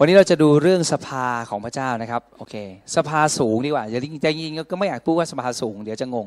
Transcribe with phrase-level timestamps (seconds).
[0.00, 2.54] วันนี้เราจะดูเรื่องสภาของพระเจ้านะครับโอเค
[2.96, 4.06] สภาสูงดีกว่าอย่าจ
[4.44, 6.26] ริงๆก็ไม่อยากพูดว่าสภาสูง เดี๋ยวจะงง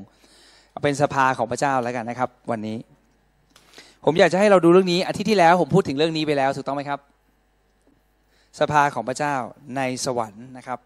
[0.71, 2.78] เอาเป็นสภาของพระเจ้าแล้วกันนะครับ วันนี้
[4.05, 6.99] ผมอยากจะให้เราดูเรื่องนี้อาทิตย์ที่แล้วผมพูดถึงเรื่องนี้ไปแล้วถูกต้องไหมครับ
[8.60, 9.36] สภาของพระเจ้า
[9.78, 10.80] ในสวรรค์นะครับ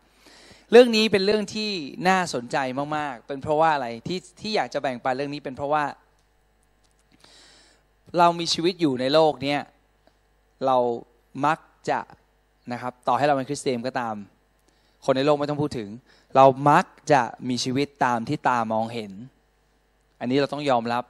[0.72, 1.72] เรื่องนี้เป็นเรื่องที่
[2.08, 2.58] น่าสนใจ
[2.98, 5.84] มากๆ เป็นเพราะว่าอะไรที่ที่อยากจะแบ่งปันเรื่องนี้เป็นเพราะว่า
[8.18, 9.60] เรามีชีวิตอยู่ในโลกเนี้ย
[10.66, 10.78] เรา
[11.46, 11.60] มัก
[11.90, 12.00] จะ
[12.72, 14.16] นะครับต่อให้เราเป็นคริสเตียนก็ตาม
[15.06, 15.90] คนในโลกไม่ต้องพูดถึง
[16.36, 19.12] เรามักจะมีชีวิตตามที่ตามองเห็น
[20.20, 21.04] อันนี้เราต้องยอมรับ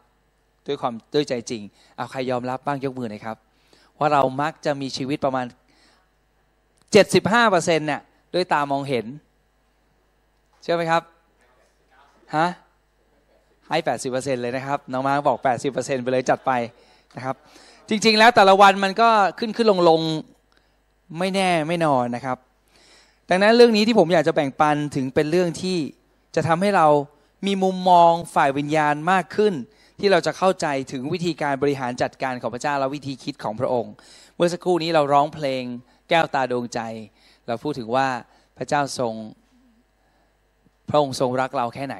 [0.68, 1.62] ด้วยความด้วยใจจริง
[1.98, 3.38] เอาใครยอมรับบ้างยกมือหน่อยครับ
[4.00, 5.46] ว่าเรามักจะมีชีวิตประมาณ
[7.06, 8.02] 75%เนี่ย
[8.34, 9.06] ด้วยตามองเห็น
[10.62, 11.02] เชื่อไหมครับ
[12.36, 12.48] ฮะ
[13.68, 13.78] ให้
[14.10, 15.40] 80%เลยนะครับน้องมาร์บอก
[15.72, 16.52] 80%ไปเลยจัดไป
[17.16, 17.36] นะครับ
[17.90, 20.02] จริง ๆ แล้วแต่ละวันมันก็ขึ้นขึ้นลงลง
[21.20, 22.38] ไม่แน่ไม่นอนนะครับ
[23.30, 25.78] ดังนั้นเรื่องนี้ที่ผมอยากจะแบ่งปันถึงเป็นเรื่องที่
[26.36, 26.88] จะทำให้เรา
[27.46, 29.54] มีมุมมองฝ่ายวิญญาณมากขึ้น
[30.00, 33.94] ที่เราจะเข้าใจถึงวิธีการบริหารจัดการของพระเจ้าและวิธีคิดของพระองค์
[34.36, 35.64] เมื่อสักครู่นี้เราร้องเพลง
[36.10, 36.80] แก้วตาดวงใจ
[37.48, 38.08] เราพูดถึงว่า
[38.58, 39.14] พระเจ้าทรง
[40.90, 41.98] พระองค์ทรงรักเราแค่ไหน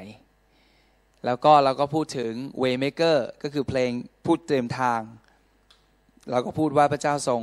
[1.24, 3.90] แล้วก็เราก็พูดถึง Waymaker ก็คือเพลง
[4.26, 5.00] พูดเตรียมทาง
[6.30, 7.40] เราก็พูดว่าพระเจ้าทรง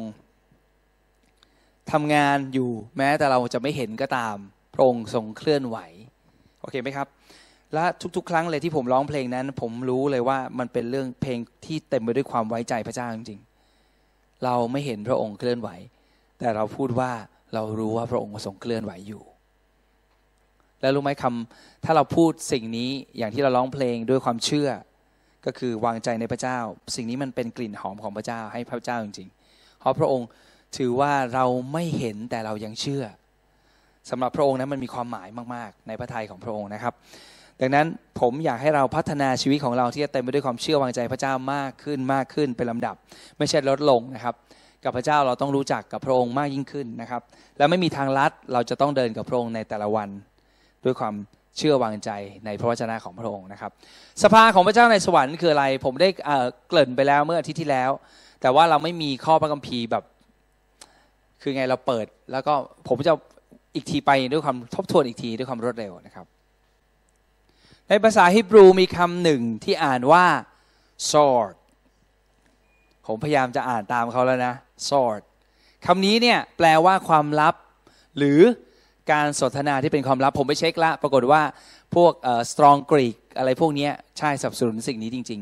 [1.91, 4.35] ทำงานอยู่แม้แต่เราจะไม่เห็นก็ตาม
[4.75, 5.77] พระองค์ทรงเคลื่อนไหว
[6.61, 7.07] โอเคไหมครับ
[7.73, 15.69] และทุกๆ ครั้งเลยที่ผมร้องเพลงนั้น ผมรู้เลยว่ามันเป็นเรื่องเพลงที่เต็มไปด้วยความไว้ใจพระเจ้าจริงๆ เราไม่เห็นพระองค์เคลื่อนไหว
[16.39, 17.11] แต่เราพูดว่า
[17.53, 19.23] เรารู้ว่าพระองค์ทรงเคลื่อนไหวอยู่
[20.81, 24.69] แล้วรู้ไหมคำถ้าเราพูดสิ่งนี้อย่างที่เราร้องเพลงด้วยความเชื่อ
[25.45, 26.57] ก็คือวางใจในพระเจ้า
[26.95, 30.27] สิ่งนี้มันเป็นกลิ่นหอมของพระเจ้าให้พระเจ้าจริงๆเพราะพระองค์
[30.77, 33.03] ถือว่าเราไม่เห็นแต่เรายังเชื่อ
[34.09, 36.93] สำหรับพระองค์นั้นมันมีความหมายมาก ๆ ในพระทัยของพระองค์นะครับ
[37.61, 37.88] ดังนั้น
[38.19, 42.95] ผมอยากให้เราพัฒนาชีวิตของเราที่จะเต็มไปด้วยความเชื่อวางใจพระเจ้ามากขึ้นมากขึ้นเป็นลำดับ
[43.38, 44.35] ไม่ใช่ลดลงนะครับ
[44.84, 47.22] กับพระเจ้าเราต้องรู้จักกับพระองค์มากยิ่งขึ้นนะครับ
[47.57, 50.09] และไม่มีทางลัดเราจะต้องเดินกับพระองค์ในแต่ละวัน
[50.85, 51.16] ด้วยความ
[51.57, 52.09] เชื่อวางใจ
[52.45, 53.72] ในพระวจนะของพระองค์นะครับ
[54.23, 56.09] สภาของพระเจ้าในสวรรค์คืออะไร ผมได้
[56.67, 57.91] เกริ่นไปแล้วเมื่ออาทิตย์ที่แล้ว
[58.41, 60.03] แต่ว่าเราไม่มีข้อพระคัมภีร์แบบ
[61.45, 62.53] คือไงเราเปิด แล้วก็
[62.87, 63.13] ผมจะ
[63.75, 66.25] อีกทีไปด้วยความทบทวนอีกทีด้วยความรวดเร็วนะครับ
[67.89, 70.25] ในภาษาฮิบรูมีคำหนึ่งที่อ่านว่า
[71.11, 71.55] sword
[73.07, 74.53] ผมพยายามจะอ่านตามเขาแล้วนะ
[74.89, 75.21] sword
[75.85, 77.55] คำนี้เนี่ยแปลว่าความลับ
[78.17, 78.39] หรือ
[79.11, 81.41] การสนทนาที่เป็นความลับ ผมไปเช็คละ ปรากฏว่า
[81.95, 82.11] พวก
[82.51, 85.41] strong Greek อะไรพวกนี้ใช่สับสนสิ่งนี้จริง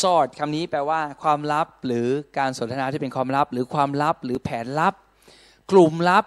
[0.00, 2.06] ซอดคำนี้แปลว่า ความลับหรือ
[2.38, 4.94] การสนทนาที่เป็นความลับ หรือความลับหรือแผนลับ
[5.70, 6.24] กลุ่มลับ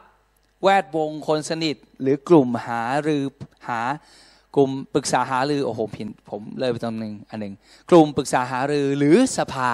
[0.63, 3.23] แวดวงคนสนิท หรือกลุ่มหาหรือ
[3.67, 3.81] หา
[4.55, 7.53] กลุ่มปรึกษาหารือโอ้โหผิดผมเลยไปตรงหนึ่งอันหนึ่ง
[7.89, 9.71] กลุ่มปรึกษาหารือหรือสภา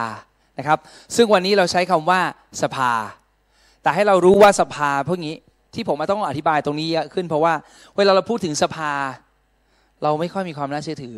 [0.57, 0.79] นะครับ
[1.15, 2.21] ซึ่งวันนี้เราใช้คำว่า
[2.61, 2.91] สภา
[3.81, 5.35] แต่ให้เรารู้ว่าสภาพวกนี้
[5.73, 7.53] ที่ผมมาต้องอธิบายตรงนี้เยอะขึ้นเพราะว่า
[7.97, 8.91] เวลาเราพูดถึงสภา
[10.03, 11.15] เราไม่ค่อยมีความน่าเชื่อถือ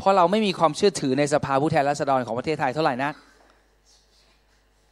[0.00, 3.14] เพราะเราไม่มีความเชื่อถือในสภาผู้แทนราษฎรของประเทศไทยเท่าไหร่นัก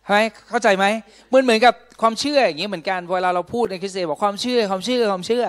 [0.05, 0.21] ใช่ไหม
[0.51, 0.85] เข้าใจไหม
[1.29, 5.45] เหมือนเหมือนกับความเชื่ออย่างนี้เหมือนกันเวลาเราพูดในคริสเตียนบอกความเชื่อความเชื่อความเชื่อ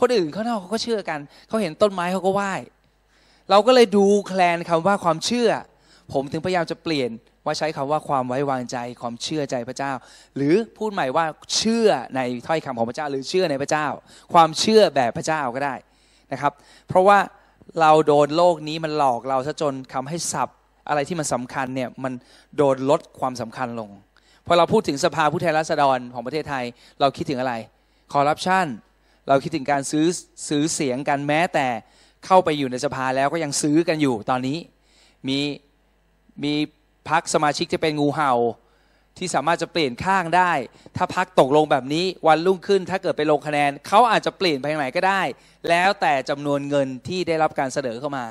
[0.00, 2.52] คนอื่นเขานอกเขาก็เชื่อกันเขาเห็นต้นไม้เขาก็ไหว้
[3.50, 5.50] เราก็เลยดูแคลนคำว่าความเชื่อ
[6.12, 7.10] ผมถึงพยายามจะเปลี่ยน
[7.44, 9.92] ว่าใช้คำว่าความไว้วางใจความเชื่อใจพระเจ้า
[10.36, 11.24] หรือพูดใหม่ว่า
[11.56, 13.86] เชื่อในถ้อยคำของพระเจ้า หรือเชื่อในพระเจ้า
[14.32, 15.74] ความเชื่อแบบพระเจ้าก็ได้
[16.32, 16.52] นะครับ
[16.88, 17.18] เพราะว่า
[17.80, 20.48] เราโดนโลกนี้มันหลอกเราซะจนทาให้สับ
[20.88, 22.12] อะไรที่มันสำคัญเนี่ยมัน
[22.56, 23.90] โดนลดความสำคัญลง
[24.46, 26.64] พอเราพูดถึงสภาผู้แทนราษฎรของประเทศไทย
[27.00, 27.54] เราคิดถึงอะไร
[28.12, 28.66] คอร์รัปชัน
[29.28, 30.06] เราคิดถึงการซื้อ
[30.48, 31.66] ซื้อเสียงกันแม้แต่
[32.26, 34.58] เข้าไปอยู่ในสภาแล้วก็ยังซื้อกันอยู่ตอนนี้
[35.28, 35.38] มี
[36.44, 36.54] มี
[37.08, 38.32] พักสมาชิกจะเป็นงูเห่า
[39.18, 40.52] ที่สามารถจะเปลี่ยนข้างได้
[40.96, 45.22] ถ้าพักตกลงแบบนี้วันรุ่งขึ้นถ้าเกิดไปลงคะแนนเขาอาจจะเปลี่ยนไปทางไหนก็ได้
[45.68, 48.24] แล้วแต่จำนวนเงินที่ได้รับการเสนอเข้ามา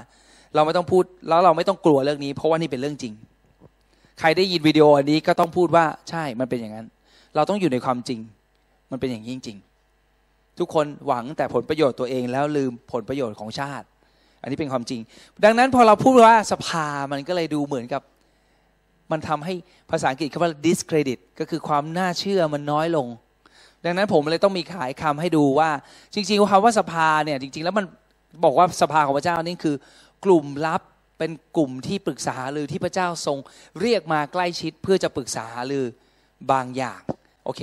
[0.55, 3.13] เราไม่ต้องพูดแล้วเราไม่ต้องกลัวเรื่องนี้ เพราะว่านี่เป็นเรื่องจริง
[4.19, 6.87] ใครได้ยินวิดีโออันนี้ก็ต้องพูดว่าใช่มันเป็นอย่างนั้น
[7.35, 8.19] เราต้องอยู่ในความจริง
[8.91, 9.57] มันเป็นอย่างนี้จริง
[10.59, 13.85] ทุกคนหวังแต่ผลประโยชน์ตัวเองแล้วลืมผลประโยชน์ของชาติ
[14.41, 15.01] อันนี้เป็นความจริง
[15.43, 18.01] ดังนั้นพอเราพูดว่าสภามันก็เลยดูเหมือนกับ
[19.11, 19.53] มันทำให้
[19.91, 23.07] ภาษาอังกฤษคำว่า discredit ก็คือความน่าเชื่อมันน้อยลง
[23.85, 25.69] ดังนั้นผมเลยต้องมีขายคำให้ดูว่า
[26.13, 27.85] จริงๆคำว่าสภาเนี่ยจริง ๆ แล้วมัน
[28.43, 29.75] บอกว่าสภาของพระเจ้านี่คือ
[30.25, 30.81] กลุ่มลับ
[31.17, 33.37] เป็นกลุ่มที่ปรึกษาหรือที่พระเจ้าทรง
[33.81, 35.85] เรียกมาใกล้ชิดเพื่อจะปรึกษาหรือ
[36.51, 37.01] บางอย่าง
[37.45, 37.61] โอเค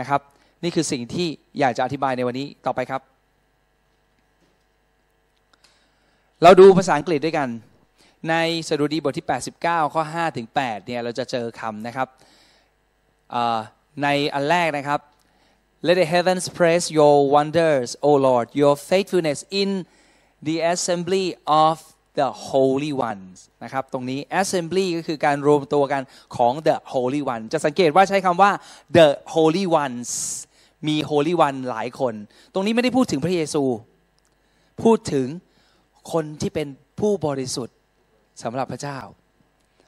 [0.00, 0.20] นะครับ
[0.62, 1.26] นี่คือสิ่งที่
[1.58, 3.00] อยากจะอธิบายในวันนี้ต่อไปครับ
[6.42, 7.48] เราดูภาษาอังกฤษด้วยกัน
[8.30, 8.34] ใน
[8.68, 9.26] สดุดีบทที่
[9.60, 12.08] 89 ข้อ5ถึง8เนี่ยเราจะเจอคำนะครับ
[14.02, 15.00] ในอันแรกนะครับ
[15.86, 19.70] Let the heavens praise your wonders O Lord your faithfulness in
[20.46, 21.26] the assembly
[21.66, 21.76] of
[22.18, 23.34] the holy ones
[23.64, 26.02] นะครับตรงนี้ assembly ก็คือการรวมตัวกัน
[26.36, 28.50] ของ the holy one จะสังเกตว่าใช้คำว่า
[28.96, 30.08] the holy ones
[30.88, 32.14] มี holy one หลายคน
[32.52, 33.62] ตรงนี้ไม่ได้พูดถึงพระเยซู
[34.82, 35.26] พูดถึง
[36.12, 36.68] คนที่เป็น
[37.00, 37.76] ผู้บริสุทธิ์
[38.42, 38.98] สำหรับพระเจ้า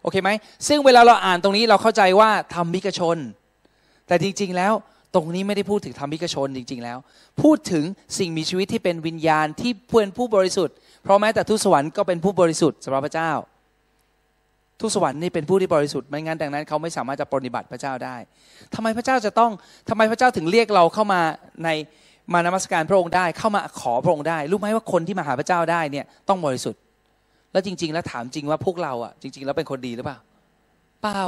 [0.02, 0.30] โอเคไหม
[0.68, 3.16] ซึ่งเวลาเราอ่านตรงนี้เราเข้าใจว่าธรรมิกชน
[4.06, 4.72] แต่จริง ๆ แล้ว
[5.14, 6.98] ตรงนี้ไม่ได้พูดถึงธรรมิกชนจริง ๆ แล้ว
[7.42, 7.84] พูดถึง
[8.18, 13.32] สิ่งมีชีวิตที่เป็นวิญญาณที่เพื่อนผู้บริสุทธิ์ เพราะแม้แต่ทูตสวรรค์ก็เป็นผู้บริสุทธิ์สำหรับพระเจ้า
[14.80, 18.16] ทูตสวรรค์นี่เป็นผู้ที่บริสุทธิ์ไม่งั้นดังนั้นเขาไม่สามารถจะปฏิบัติพระเจ้าได้
[18.74, 19.52] ทำไมพระเจ้าจะต้อง
[19.88, 21.20] ทำไมพระเจ้าถึงเรียกเราเข้ามา
[21.64, 21.68] ใน
[22.32, 26.80] มานมัสการพระองค์ได้ เข้ามาขอพระองค์ได้ รู้ไหมว่าคนที่มาหาพระเจ้าได้เนี่ยต้องบริสุทธิ์
[27.56, 30.18] แล้วจริง ๆ แล้วถามจริงว่าพวกเราอะจริง ๆ แล้วเป็นคนดีหรือเปล่า
[31.02, 31.20] เปล่า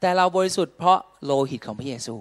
[0.00, 2.16] แต่เราบริสุทธิ์เพราะโลหิตของพระเยซู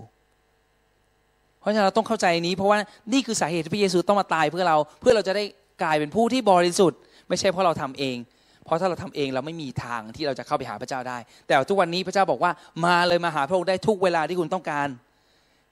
[1.59, 2.77] เพราะฉะนั้นเราต้องเข้าใจนี้เพราะว่า
[3.13, 5.43] นี่คือสาเหตุที่พระเยซูต้องมาตายเพื่อเราเพื่อเราจะได้
[5.83, 8.17] กลายเป็นผู้ที่บริสุทธิ์ ไม่ใช่เพราะเราทำเอง
[8.65, 11.17] เพราะถ้าเราทำเองเราไม่มีทางที่เราจะเข้าไปหาพระเจ้าได้
[11.47, 12.51] แต่ทุกวันนี้พระเจ้าบอกว่า
[12.85, 14.87] มาเลยมาหาพระองค์ได้ทุกเวลาที่คุณต้องการ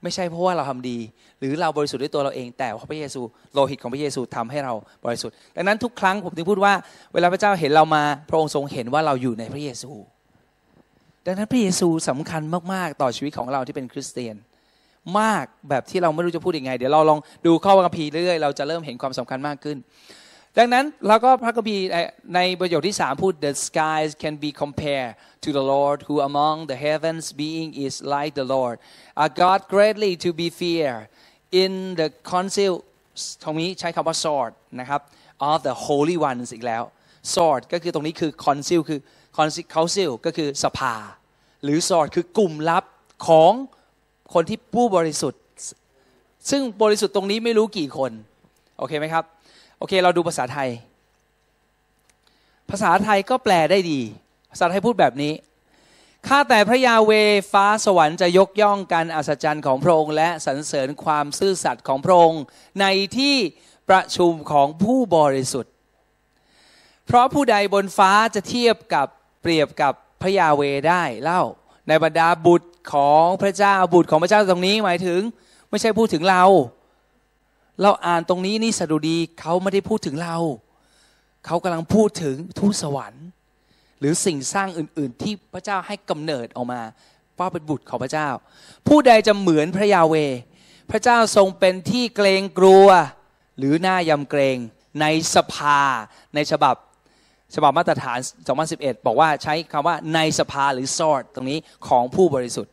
[0.02, 0.98] ไม่ใช่เพราะว่าเราทำดี
[1.38, 3.20] หรือเราบริสุทธิ์ด้วยตัวเราเอง แต่พราะพระเยซู
[3.54, 4.72] โลหิตของพระเยซูทำให้เรา
[5.04, 6.72] บริสุทธิ์ดังนั้นทุกครั้งผมถึงพูดว่า
[7.14, 9.90] เวลาพระเจ้าเห็นเรามาพระองค์ทรงเห็นว่าเราอยู่ในพระเยซู
[11.26, 14.36] ดังนั้นพระเยซูสำคัญมาก ๆ ต่อชีวิตของเราที่เป็นคริสเตียน
[15.20, 19.76] มากแบบที่เราไม่รู้จะพูดยังไง เดี๋ยวเราลองดูข้อคัมภีเรื่อยๆเราจะเริ่มเห็นความสำคัญมากขึ้น
[20.58, 21.86] ดังนั้นเราก็พระคัมภีร์
[22.34, 25.12] ในประโยคที่สามพูด the skies can be compared
[25.44, 28.76] to the Lord who among the heavens being is like the Lord
[29.26, 31.04] a God greatly to be feared
[31.62, 32.72] in the council
[33.44, 35.00] ตรงนี้ใช้คำว่า sword นะครับ
[35.50, 36.82] of the holy ones อีกแล้ว
[37.34, 39.00] sword ก็คือตรงนี้คือ council คือ
[39.74, 40.94] council ก็คือสภา
[41.64, 42.84] หรือ sword คือกลุ่มลับ
[43.28, 43.52] ของ
[44.34, 45.42] คนที่ผู้บริสุทธิ์
[46.50, 48.12] ซึ่งบริสุทธิ์ตรงนี้ไม่รู้กี่คน
[48.78, 49.24] โอเคไหมครับ
[49.82, 50.70] โอเค เราดูภาษาไทย
[52.70, 54.00] ภาษาไทยก็แปลได้ดี
[54.50, 55.32] ภาษาไทยพูดแบบนี้
[56.28, 57.12] ข้าแต่พระยาเว
[57.52, 62.42] ฟ้าสวรรค์จะยกย่องการอัศจรรย์ของพระองค์และสรรเสริญความซื่อสัตย์ของพระองค์
[62.80, 62.86] ใน
[63.18, 63.36] ที่
[63.88, 65.72] ประชุมของผู้บริสุทธิ์
[67.06, 69.06] เพราะผู้ใดบนฟ้าจะเทียบกับ
[69.42, 69.92] เปรียบกับ
[70.22, 71.42] พระยาเวได้เล่า
[71.88, 75.20] ในบรรดาบุตรของพระเจ้าบุตรของพระเจ้าตรงนี้หมายถึง
[75.70, 76.44] ไม่ใช่พูดถึงเรา
[77.80, 80.36] เราอ่านตรงนี้นี่สดุดีเขาไม่ได้พูดถึงเรา
[81.46, 83.26] เขากำลังพูดถึงทูตสวรรค์
[83.98, 86.82] หรือสิ่งสร้างอื่น ๆ ที่พระเจ้าให้กำเนิดออกมา
[87.38, 88.28] ว่าเป็นบุตรของพระเจ้า
[88.88, 90.14] ผู้ใดจะเหมือนพระยาเว
[90.90, 92.86] พระเจ้าทรงเป็นที่เกรงกลัว
[93.58, 94.56] หรือหน้ายำเกรง
[95.00, 95.80] ในสภา
[96.34, 96.76] ในฉบับ
[97.54, 98.18] ฉบับมาตรฐาน
[98.62, 101.58] 2011 บอกว่าใช้คำว่าในสภาหรือซอดตรงนี้
[101.88, 102.71] ของผู้บริสุทธิ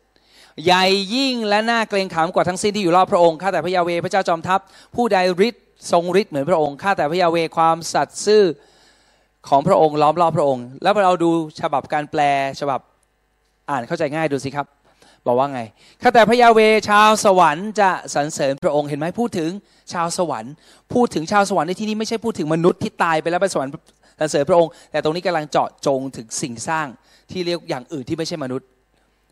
[0.65, 0.85] ใหญ่
[1.15, 4.59] ยิ่งและน่าเกรงขามกว่าทั้งสิ้นที่อยู่รอบพระองค์ข้าแต่พระยาเวพระเจ้าจอมทัพ
[4.95, 5.17] ผู้ใด
[5.47, 8.43] ฤทธิ์ทรงฤทธิ์เหมือนพระองค์ข้าแต่พระยาเวความสัตย์ซื่อ
[9.49, 12.21] ของพระองค์ล้อมรอบพระองค์ แล้วเราดูฉบับการแปล
[12.59, 12.79] ฉบับ
[13.69, 14.67] อ่านเข้าใจง่ายดูสิครับ
[15.27, 15.61] บอกว่าไง
[16.01, 16.59] ข้าแต่พระยาเว
[16.89, 19.51] ชาวสวรรค์จะสรรเสริญพระองค์เห็นไหมพูดถึง
[19.93, 20.53] ชาวสวรรค์
[20.93, 23.71] พูดถึงชาวสวรรค์ในที่นี้ไม่ใช่พูดถึงมนุษย์ที่ตายไปแล้วไปสวรรค์
[24.19, 26.87] สรรเสริญพระองค์ แต่ตรงนี้กำลังเจาะจงถึงสิ่งสร้าง
[27.31, 28.67] ที่เรียกอย่างอื่นที่ไม่ใช่มนุษย์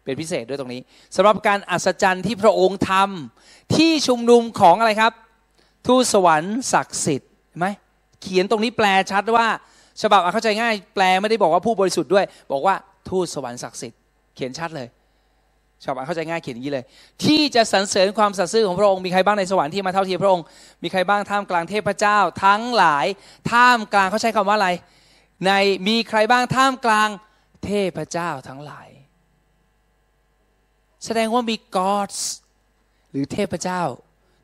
[0.08, 0.82] เป็นพิเศษด้วยตรงนี้
[1.16, 5.14] สำหรับการอัศจรรย์ที่พระองค์ทำที่ชุมนุมของอะไรครับ
[5.88, 7.66] ทูตสวรรค์ศักดิ์สิทธิ์ไหม
[8.22, 9.48] เขียนตรงนี้แปลชัดว่า
[10.02, 12.76] ฉบับเข้าใจง่าย แปลไม่ได้บอกว่าผู้บริสุทธิ์ด้วย บอกว่า
[13.10, 14.00] ทูตสวรรค์ศักดิ์สิทธิ์
[14.36, 14.88] เขียนชัดเลย
[15.84, 16.86] ฉบับเข้าใจง่ายเขียนอย่างนี้เลย
[17.24, 20.46] ที่จะสรรเสริญความสัตย์ซื่อของพระองค์มีใครบ้างในสวรรค์ที่มาเท่าเทียมพระองค์
[20.84, 23.06] มีใครบ้างท่ามกลางเทพเจ้า ทั้งหลาย
[23.52, 24.70] ท่ามกลางเขาใช้คำว่าอะไร
[25.46, 25.52] ใน
[25.88, 27.10] มีใครบ้างท่ามกลาง
[27.66, 28.88] เทพเจ้าทั้งหลาย
[31.08, 32.20] แสดงว่ามี gods
[33.12, 33.82] หรือเทพเจ้า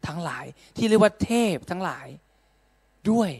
[0.07, 0.45] ทั้งหลาย
[0.77, 2.07] ที่เรียกว่าเทพทั้งหลาย
[3.11, 3.31] ด้วย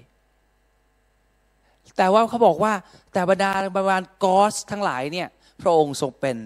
[1.97, 2.73] แต่ว่าเขาบอกว่า
[3.13, 5.27] แต่บรรดาบรรดา gods ทั้งหลายเนี่ย
[5.61, 6.37] พระองค์ทรงเป็น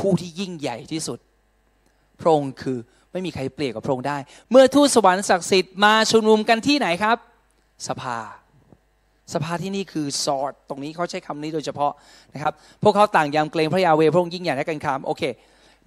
[0.00, 1.18] ผู้ที่ยิ่งใหญ่ที่สุด
[2.20, 2.78] พระองค์คือ
[3.12, 4.18] ไม่มีใครเปรียบกับพระองค์ได้
[4.50, 7.16] เมื่อทูตสวรรค์ศักดิ์สิทธิ์มาชุมนุมกันที่ไหนครับ
[7.88, 8.18] สภา
[9.34, 11.92] สภาที่นี่คือซอดตรงนี้เขาใช้คำนี้โดยเฉพาะ
[12.34, 12.52] นะครับ
[12.82, 15.22] พวกเขาต่างยำเกรงพระยาเวพระองค์ยิ่งใหญ่และกันคำโอเค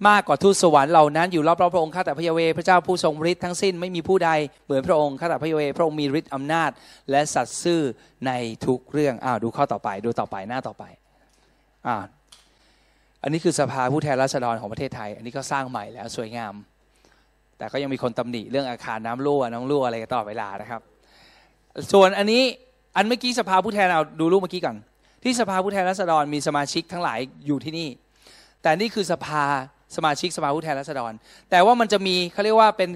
[0.08, 4.30] มากกว่าทูตสวรรค์เหล่านั้นอยู่รอบๆพระองค์ข้าแต่พระยาเวพระเจ้าผู้ทรงฤทธิ์ทั้งสิ้นไม่มีผู้ใด
[4.66, 6.70] เหมือนพระองค์ข้าแต่พระยาเวพระองค์มีฤทธิ์อำนาจ
[7.10, 7.80] และสัตย์ซื่อ
[8.26, 8.32] ใน
[8.66, 10.84] ทุกเรื่องอ้าวดูข้อต่อไปดูต่อไปหน้าต่อไป
[11.86, 11.96] อ่า
[13.22, 16.54] อันนี้คือสภาผู้แทนราษฎรของประเทศไทย อันนี้ก็สร้างใหม่แล้วสวยงาม
[17.58, 20.80] แต่ก็ยังมีคนตำหนิเรื่องอาคารน้ำรั่วน้ำรั่วอะไรกันตลอเวลานะครับ
[21.92, 22.42] ส่วนอันนี้
[22.96, 24.76] อันเมื่อกี้สภาผู้แทนเอาดูรูปเมื่อกี้ก่อน
[25.24, 27.88] ที่สภาผู้แทนราษฎรมีสมาชิกทั้งหลายอยู่ที่นี่
[28.62, 29.44] แต่นี่คือสภา
[29.96, 31.12] สมาชิกสภาผู้แทนราษฎร
[31.50, 32.90] แต่ว่ามันจะมีเขาเรียกว่าเป็น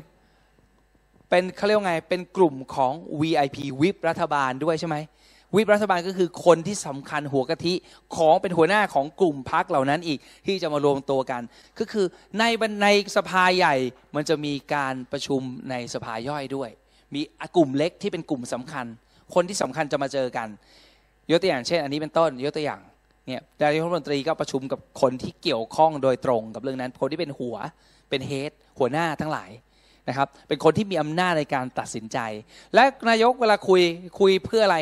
[1.31, 4.97] เป็นเขาเรียกว่าไงเป็นกลุ่มของ VIP วิปรัฐบาลด้วยใช่ไหม
[5.57, 7.75] วิปรัฐบาลก็คือคนที่สำคัญหัวกะทิ
[8.17, 11.43] ของเป็นหัวหน้าของกลุ่มพักเหล่านั้นอีกที่จะมารวมตัวกัน
[11.79, 12.07] ก็คือ
[12.39, 12.43] ใน
[12.83, 13.75] ในสภาใหญ่
[14.15, 16.71] มันจะมีการประชุมในสภาย่อยด้วย
[17.15, 17.21] มี
[17.57, 18.87] กลุ่มเล็กที่เป็นกลุ่มสำคัญ
[19.35, 20.49] คนที่สำคัญจะมาเจอกัน
[21.31, 22.81] ยกตัวอย่างเช่น อันนี้เป็นต้นยกตัวอย่าง
[23.27, 27.57] เนี่ยนายกรัฐมนตรีก็ประชุมกับคนที่เกี่ยวข้องโดยตรงกับเรื่องนั้น คนที่เป็นหัว
[28.11, 29.51] เป็นเฮดหัวหน้าทั้งหลาย
[30.09, 32.19] นะครับ เป็นคนที่มีอำนาจในการตัดสินใจ
[32.75, 33.83] และนายกเวลาคุย
[34.21, 34.79] คุยเพื่ออะไร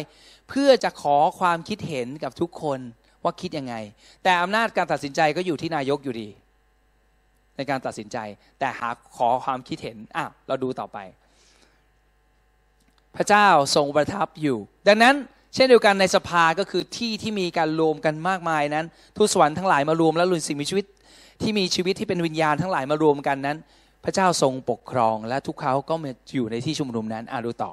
[0.49, 2.79] เพื่อจะขอความคิดเห็นกับทุกคน
[3.23, 3.75] ว่าคิดยังไง
[4.23, 6.29] แต่อำนาจการตัดสินใจก็อยู่ที่นายกอยู่ดี
[7.57, 8.19] ในการตัดสินใจ
[8.59, 10.99] แต่หาขอความคิดเห็นอะเราดูต่อไป
[13.17, 15.15] พระเจ้าทรงประทับอยู่ ดังนั้น
[15.54, 20.87] เช่นเดียวกันในสภาก็คือที่ที่มีการรวมกันมากมายนั้นทูตสวรรค์ทั้งหลายมารวมแล้วลุนสิ่งมีชีวิต
[21.42, 23.59] ที่มีชีวิตที่เป็นวิญญาณทั้งหลายมารวมกันนั้น
[24.04, 27.73] พระเจ้าทรงปกครอง และทุกเขาก็มาอยู่ในที่ชุมนุมนั้นอ่าดูต่อ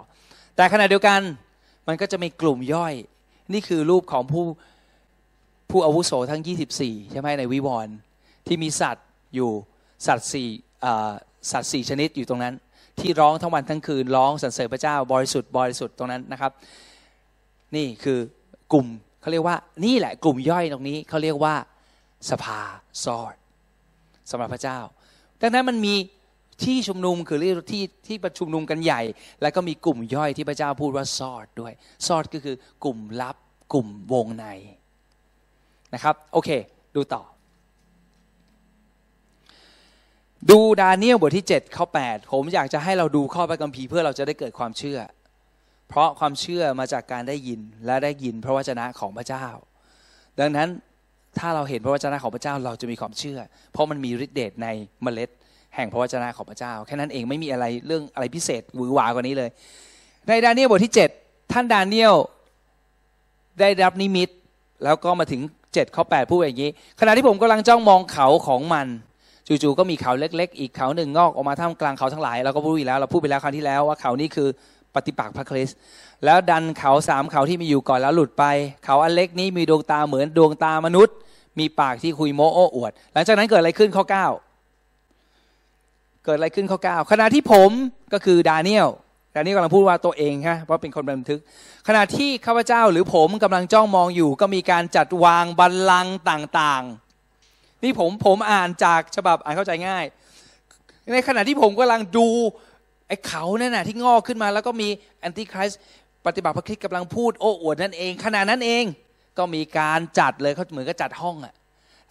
[0.56, 1.20] แต่ขณะเดียวกัน
[1.88, 2.94] มันก็จะมีกลุ่มย่อย
[3.54, 4.46] นี่คือรูปของผู้
[5.72, 6.42] ผู้อาวุโสทั้ง
[6.78, 7.94] 24 ใช่ไหมในวิวรณ์
[8.48, 9.52] ที่มีสัตว์อยู่
[10.08, 10.50] สัตว์สี่
[11.52, 12.54] สัตว์สี่ชนิดอยู่ตรงนั้น
[13.00, 16.52] ที่ร้องทั้งวันทั้งคืนร้องสรรเสริญพระเจ้าบริสุทธิ์บริสุทธิ์ตรงนั้นนะครับ
[17.76, 18.20] นี่คือ
[18.74, 18.88] กลุ่ม
[19.22, 21.56] เขาเรียกว่านี่แหละกลุ่มย่อยตรงนี้เขาเรียกว่า
[22.30, 22.60] สภา
[23.04, 23.36] ซอด
[24.30, 24.80] สำหรับพระเจ้า
[25.42, 25.96] ดังนั้นมันมี
[26.64, 27.40] ที่ชุมนุมคือ
[27.72, 29.02] ที่ที่ประชุมนุมกันใหญ่
[29.42, 31.74] แล้วก็มีกลุ่มย่อยที่พระเจ้าพูดว่าซอดด้วย
[32.08, 33.36] ซอดก็คือกลุ่มลับ
[33.74, 34.46] กลุ่มวงใน
[35.94, 36.50] นะครับ โอเค
[36.96, 37.24] ดูต่อ
[40.50, 45.00] ดูดาเนียลบทที่7ข้อ8ผมอยากจะให้เราดูข้อพระคัมภีร์เพื่อเราจะได้เกิดความเชื่อ
[45.90, 49.46] เพราะความเชื่อมาจากการได้ยินและได้ยินพระวจนะของพระเจ้า
[50.40, 50.70] ดังนั้น
[51.40, 53.40] ถ้าเราเห็นพระวจนะของพระเจ้าเราจะมีความเชื่อ
[53.72, 54.68] เพราะมันมีฤทธิ์เดชใน
[55.04, 55.30] เมล็ด
[55.76, 59.50] แห่งพระวจนะของพระเจ้า แค่นั้นเองไม่มีอะไรเรื่องอะไรพิเศษหวือหวากว่านี้เลย
[60.28, 62.16] ในดาเนียลบทที่ 7 ท่านดาเนียล
[63.60, 64.30] ได้รับนิมิต
[64.84, 68.88] แล้วก็มาถึง7ข้อ8พูดอย่างนี้ ขณะที่ผมกำลังจ้องมองเขาของมัน
[69.48, 74.48] จู่ๆก็มีเขาเล็ก ๆ อีกเขาหนึ่งงอกออกมาท่ามกลางเขาทั้งหลายเราก็พูดอีกแล้วเราพูดไปแล้วครั้งที่แล้วว่าเขานี้คือ
[74.98, 75.78] ปฏิปักษ์พระคริสต์
[76.26, 78.44] แล้วดันเขาสามเขาที่มีอยู่ก่อนแล้วหลุดไป
[78.86, 81.16] เขาอันเล็กนี้มีดวงตาเหมือนดวงตามนุษย์
[81.60, 84.10] มีปากที่คุยโมโอ้อวด หลังจากนั้นเกิดอะไรขึ้นข้อ 9
[86.26, 87.72] เกิดอะไรขึ้นข้อเก้าขณะที่ผม
[88.14, 88.88] ก็คือดาเนียล
[89.36, 91.40] ดาเนียลกำลังพูดว่าตัวเองฮะเพราะเป็นคนบันทึก
[91.88, 100.06] ขณะที่ข้าพเจ้าหรือผมกำลังจ้องมองอยู่ ก็มีการจัดวางบัลลังก์ต่างๆ นี่ผมผมอ่านจากฉบับอ่านเข้าใจง่าย
[101.14, 102.28] ในขณะที่ผมกำลังดู
[103.08, 105.72] ไอ้เขานั่นน่ะที่งอกขึ้นมา แล้วก็มีแอนติคริส
[106.26, 108.84] ปฏิบัติพระคิดกำลังพูดโอ้อวดนั่นเองขณะนั้นเอง
[109.38, 111.54] ก็มีการจัดเลยเขาเหมือนกับจัดห้องอะ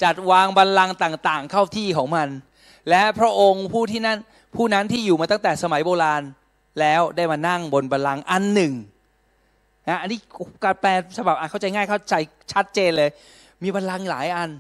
[0.02, 2.28] จัดวางบัลลังก์ต่าง ๆ เข้าที่ของมัน
[2.90, 4.18] และพระองค์ผู้ที่นั่น
[4.56, 6.22] ผู้นั้นที่อยู่มาตั้งแต่สมัยโบราณ
[6.80, 8.72] แล้วได้มานั่งบนบัลลังก์อันหนึ่ง
[9.88, 10.18] นะอันนี้
[10.64, 12.14] การแปลฉบับเข้าใจง่ายเข้าใจ
[12.52, 13.10] ชัดเจนเลย
[13.62, 14.50] มีบัลลังก์หลายอัน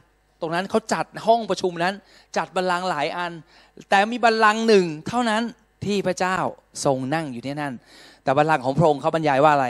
[0.40, 1.94] ตรงนั้นเขาจัดห้องประชุมนั้น
[2.36, 3.32] จัดบัลลังก์หลายอัน
[3.90, 5.42] แต่มีบัลลังก์หนึ่งเท่านั้น
[5.86, 6.38] ที่พระเจ้า
[6.84, 7.74] ทรงนั่งอยู่ที่นั่น
[8.22, 9.68] แต่บัลลังก์ของพระองค์เขาบรรยายว่าอะไร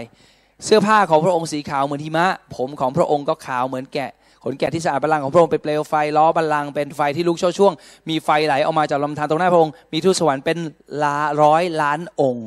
[0.64, 4.11] เสื้อผ้าของพระองค์สีขาวเหมือนหิมะ ผมของพระองค์ก็ขาวเหมือนแกะ
[4.44, 7.73] ขนแกะที่สะอาดบัลลังก์ของพระองค์เป็นเปลวไฟล้อบัลลังก์เป็นไฟที่ลุกโชยช่วง
[8.08, 10.58] มีไฟไหลออกมาจากลำธารตรงหน้าพระองค์มีทูตสวรรค์เป็น
[11.02, 12.46] ลาร้อยล้านองค์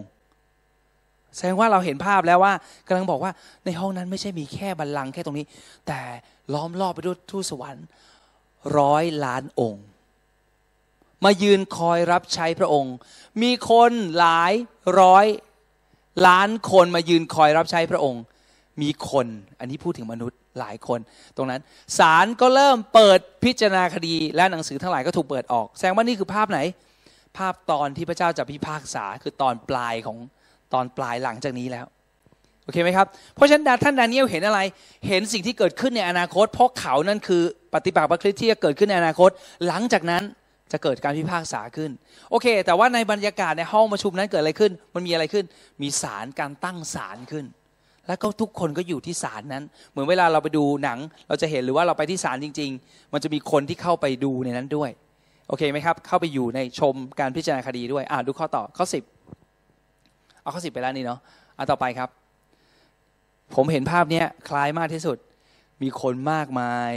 [1.36, 2.54] แสดงว่าเราเห็นภาพแล้วว่า
[2.88, 3.32] กำลังบอกว่า
[3.66, 5.46] ในห้องนั้นไม่ใช่มีแค่บัลลังก์แค่ตรงนี้
[5.88, 6.00] แต่
[6.54, 7.86] ล้อมรอบไปด้วยทูตสวรรค์
[8.78, 9.84] ร้อยล้านองค์
[11.26, 12.96] มายืนคอยรับใช้พระองค์
[13.42, 14.54] มีคนหลาย
[15.00, 15.26] ร้อย
[16.28, 18.24] ล้านคนมายืนคอยรับใช้พระองค์
[18.82, 19.28] มีคน
[19.60, 21.00] อันนี้พูดถึงมนุษย์หลายคน
[21.38, 21.62] ตรงนั้น
[21.98, 26.60] ศาลก็เริ่มเปิดพิจารณาคดีและหนังสือทั้งหลายก็ถูกเปิดออก แสดงว่านี่คือภาพไหน
[27.38, 30.18] ภาพตอนที่พระเจ้าจะพิพากษาคือตอนปลายของ
[30.74, 31.86] ตอนปลายหลังจากนี้แล้ว
[32.64, 34.60] โอเคไหมครับเพราะฉะนั้นท่านดานิเอลเห็นอะไร
[35.08, 37.42] เห็นสิ่งที่เกิดขึ้นในอนาคต เพราะเขานั่นคือ
[37.76, 39.30] ปฏิบัติพระคริสต์ที่จะเกิดขึ้นในอนาคต
[39.68, 40.24] หลังจากนั้น
[40.72, 41.92] จะเกิดการพิพากษาขึ้น
[42.32, 45.46] โอเค แต่ว่าในบรรยากาศในห้องประชุมนั้นเกิดอะไรขึ้น มันมีอะไรขึ้น
[45.82, 47.46] มีศาลการตั้งศาลขึ้น
[48.08, 54.90] แล้วก็ทุกคนก็อยู่ที่ศาลนั้น เหมือนเวลาเราไปดูหนัง เราจะเห็นหรือว่าเราไปที่ศาลจริง ๆ มันจะมีคนที่เข้าไปดูในนั้นด้วย
[55.48, 59.04] โอเคไหมครับ เข้าไปอยู่ในชมการพิจารณาคดีด้วย อ่าดูข้อต่อข้อสิบ
[60.42, 61.20] เอาข้อสิบไปแล้วนี่เนาะ
[61.58, 62.10] อ่าต่อไปครับ
[63.56, 65.18] ผมเห็นภาพนี้คล้ายมากที่สุด
[65.82, 66.92] มีคนมากมาย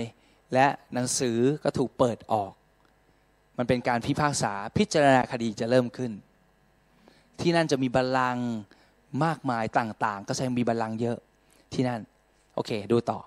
[0.54, 2.52] และหนังสือก็ถูกเปิดออก
[3.58, 6.12] มันเป็นการพิพากษาพิจารณาคดีจะเริ่มขึ้น
[7.40, 8.46] ที่นั่นจะมีบัลลังก์
[9.24, 11.18] มากมายต่าง ๆ ก็แสดงมีบัลลังก์เยอะ
[11.74, 12.00] ที่นั่น
[12.54, 13.18] โอเค ดูต่อ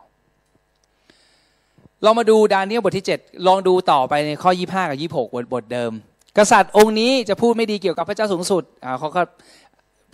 [2.04, 5.92] เรามาดูดาเนียลบทที่ 7 ลองดูต่อไปในข้อ 25 กับ 26 บทบทเดิม
[6.38, 9.22] กษัตริย์องค์นี้จะพูดไม่ดีเกี่ยวกับพระเจ้าสูงสุดอ่าเขาก็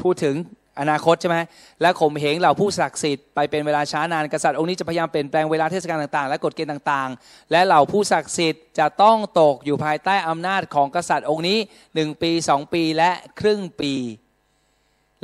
[0.01, 0.35] พูดถึง
[0.79, 1.37] อนาคตใช่ไหม
[1.81, 11.57] และข่มเหงเหล่าผู้ศักดิ์สิทธิ์ไปเป็นเวลาช้านานกษัตริย์องค์นี้จะพยายามเปลี่ยนแปลงเวลาเทศกาลต่างๆ และกฎเกณฑ์ต่างๆ และเหล่าผู้ศักดิ์สิทธิ์จะต้องตกอยู่ภายใต้อำนาจของกษัตริย์องค์นี้
[11.95, 13.93] หนึ่งปีสองปีและครึ่งปี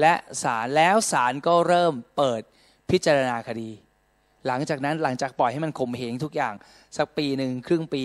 [0.01, 0.13] และ
[0.43, 2.41] ศาลแล้วศาลก็เริ่มเปิด
[2.89, 3.69] พิจารณาคดี
[4.47, 6.53] หลังจากนั้นหลังจากปล่อยให้มันข่มเหงทุกอย่าง
[6.97, 8.03] สักปีหนึ่งครึ่งปี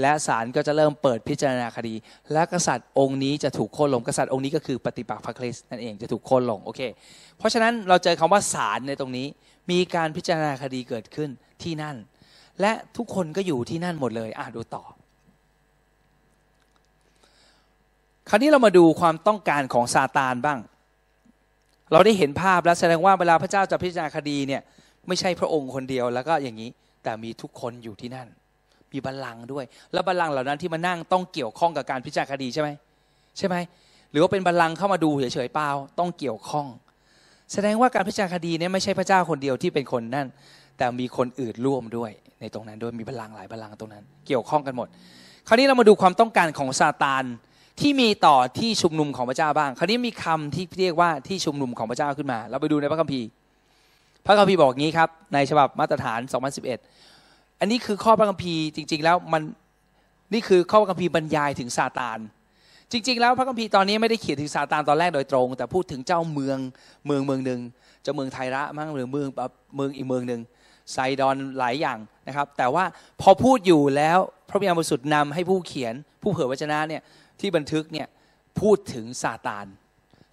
[0.00, 1.94] และศาลก็จะเริ่มเปิดพิจารณาคดี
[2.32, 6.80] และกษัตริย์องค์นี้จะถูกโค่นลงกษัตริย์องค์นี้ก็คือปฏิปักษ์พระคริสต์นั่นเองจะถูกโค่นลงโอเค
[7.38, 9.26] เพราะฉะนั้นเราเจอคำว่าศาลในตรงนี้
[9.70, 11.30] มีการพิจารณาคดีเกิดขึ้น
[11.62, 11.96] ที่นั่น
[12.60, 14.84] และทุกคนก็อยู่ที่นั่นหมดเลยอะดูต่อ
[18.28, 20.58] คราวนี้เรามาดูความต้องการของซาตานบ้าง
[21.92, 24.62] เราได้เห็นภาพแล้วแสดงว่าเวลาพระเจ้าจะพิจารณาคดีเนี่ย
[25.08, 26.70] ไม่ใช่พระองค์คนเดียวแล้วก็อย่างนี้
[27.02, 28.28] แต่มีทุกคนอยู่ที่นั่น
[28.92, 32.68] มีบัลลังก์ด้วย แล้วบัลลังก์เหล่านั้นที่มานั่งต้องเกี่ยวข้องกับการพิจารณาคดีใช่ไหม
[33.38, 33.56] ใช่ไหม
[34.10, 35.68] หรือว่าเป็นบัลลังก์เข้ามาดูเฉยๆเปล่า
[35.98, 36.66] ต้องเกี่ยวข้อง
[37.52, 40.26] แสดงว่าการพิจารณาคดีเนี่ยไม่ใช่พระเจ้าคนเดียวที่เป็นคนนั่น
[40.76, 44.88] แต่มีคนอื่นร่วมด้วย ในตรงนั้นด้วยมีบัลลังก์หลายบัลลังก์ตรงนั้น เกี่ยวข้องกันหมด
[45.48, 47.24] คราวนี้เรามาดูความต้องการของซาตาน
[47.80, 53.26] ที่มีต่อที่ชุมนุมของพระเจ้าบ้าง คราวนี้มีคำที่เรียกว่าที่ชุมนุมของพระเจ้าขึ้นมา เราไปดูในพระคัมภีร์
[54.26, 56.20] พระคัมภีร์บอกงี้ครับในฉบับมาตรฐาน
[56.68, 57.07] 2011
[57.60, 59.42] อันนี้คือข้อพระคัมภีร์จริง ๆ แล้วมัน
[60.32, 62.18] นี่คือข้อพระคัมภีร์บรรยายถึงซาตาน
[62.92, 66.58] จริง ๆ แล้วพระคัมภีร์ตอนนี้ไม่ได้เขียนถึงซาตานตอนแรกโดยตรง แต่พูดถึงเจ้าเมือง
[67.06, 67.60] เมืองเมืองหนึ่ง
[68.02, 69.28] เจ้าเมืองไทระมั้งหรือเมือง
[69.76, 70.40] เมืองอีกเมืองหนึ่ง
[70.92, 72.84] ไซดอนหลายอย่างนะครับ แต่ว่า
[73.20, 77.02] พอพูดอยู่แล้วพระวิญญาบริสุทธิ์นำให้ผู้เขียน ผู้เผยพระชนะเนี่ย
[77.40, 78.06] ที่บันทึกเนี่ย
[78.60, 79.66] พูดถึงซาตาน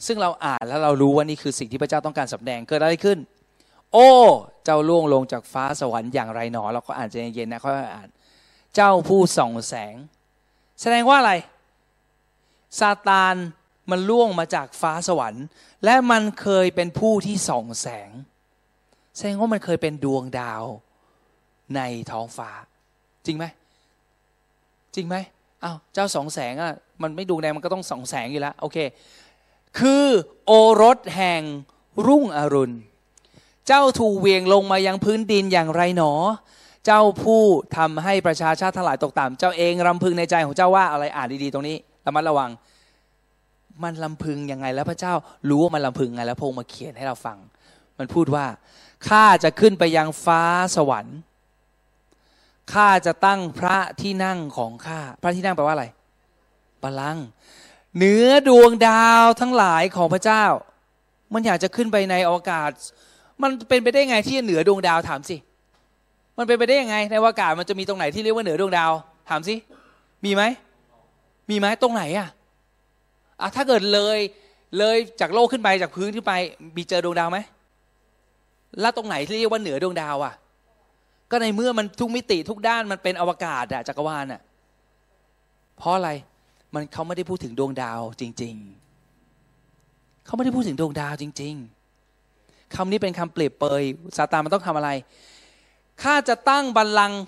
[0.05, 3.17] ซึ่งเราอ่านแล้วเรารู้ว่านี่คือสิ่งที่พระเจ้าต้องการสำแดงเกิดอะไรขึ้น
[3.93, 4.09] โอ้
[4.63, 8.09] เจ้าล่วงลงจากฟ้าสวรรค์อย่างไรหนอ เราก็อ่านใจเย็นๆนะค่อยอ่าน
[8.75, 9.95] เจ้าผู้ส่องแสง
[10.81, 11.33] แสดงว่าอะไร
[12.79, 13.35] ซาตาน
[13.91, 15.45] มันล่วงมาจากฟ้าสวรรค์
[15.85, 18.09] และมันเคยเป็นผู้ที่ส่องแสง
[19.15, 20.63] แสดงว่ามันเคยเป็นดวงดาว
[21.75, 22.49] ในท้องฟ้า
[23.25, 23.45] จริงไหม
[24.95, 25.15] จริงไหม
[25.63, 28.77] อ้าวเจ้าสองแสงอะมันไม่ดวงแดงมันก็ต้องสองแสงอยู่แล้วโอเค
[29.79, 30.05] คือ
[30.45, 31.41] โอรสแห่ง
[32.07, 32.75] รุ่งอรุณ
[33.67, 36.13] เจ้าถูกเวียงลงมายังพื้นดินอย่างไรหนอ
[36.85, 37.43] เจ้าผู้
[37.77, 42.51] ทำให้ประชาชาติทั้งหลายตกต่ำเจ้าเองรำพึงในใจของเจ้าว่าอะไรอ่านดีๆตรงนี้ระมัดระวัง
[43.83, 45.13] มันลำพึงยังไงแล้วพระเจ้า
[45.49, 47.37] รู้ว่ามันลำพึงไงแล้วพงมาเขียนให้เราฟัง
[47.99, 48.45] มันพูดว่า
[49.07, 50.41] ข้าจะขึ้นไปยังฟ้า
[50.75, 51.17] สวรรค์
[52.73, 55.85] ข้าจะตั้งพระที่นั่งของข้าพระที่นั่งแปลว่าอะไร
[56.83, 57.17] บัลลัง
[57.95, 60.45] เหนือดวงดาวทั้งหลายของพระเจ้า
[61.33, 62.71] มันอยากจะขึ้นไปในอวกาศ
[63.43, 65.37] มันเป็นไปได้ไงที่จะเหนือดวงดาวถามสิ
[66.37, 68.91] มันเป็นไปได้ยังไง ในอวกาศมันจะมีตรงไหนที่เรียกว่าเหนือดวงดาว
[69.29, 69.55] ถามสิ
[70.25, 70.43] มีไหม
[71.49, 72.27] มีไหมตรงไหนอะ
[73.41, 74.17] อะถ้าเกิดเลย
[74.77, 76.33] เลยจากโลกขึ้นไปจากพื้นขึ้นไป
[76.77, 77.39] มีเจอดวงดาวไหม
[78.81, 80.33] แล้วตรงไหนที่เรียกว่าเหนือดวงดาวอะ
[81.31, 84.41] ก็ในเมื่อมันทุกมิติทุกด้านมันเป็นอวกาศอะจักรวาลอะ
[85.77, 86.09] เพราะอะไร
[86.73, 88.55] มันเขาไม่ได้พูดถึงดวงดาวจริง
[89.41, 91.74] ๆ เขาไม่ได้พูดถึงดวงดาวจริง ๆ
[92.75, 93.83] คำนี้เป็นคำเปรียบเปย
[94.17, 94.89] ซาตานมันต้องทำอะไร
[96.03, 97.19] ข้าจะตั้งบัลลังก์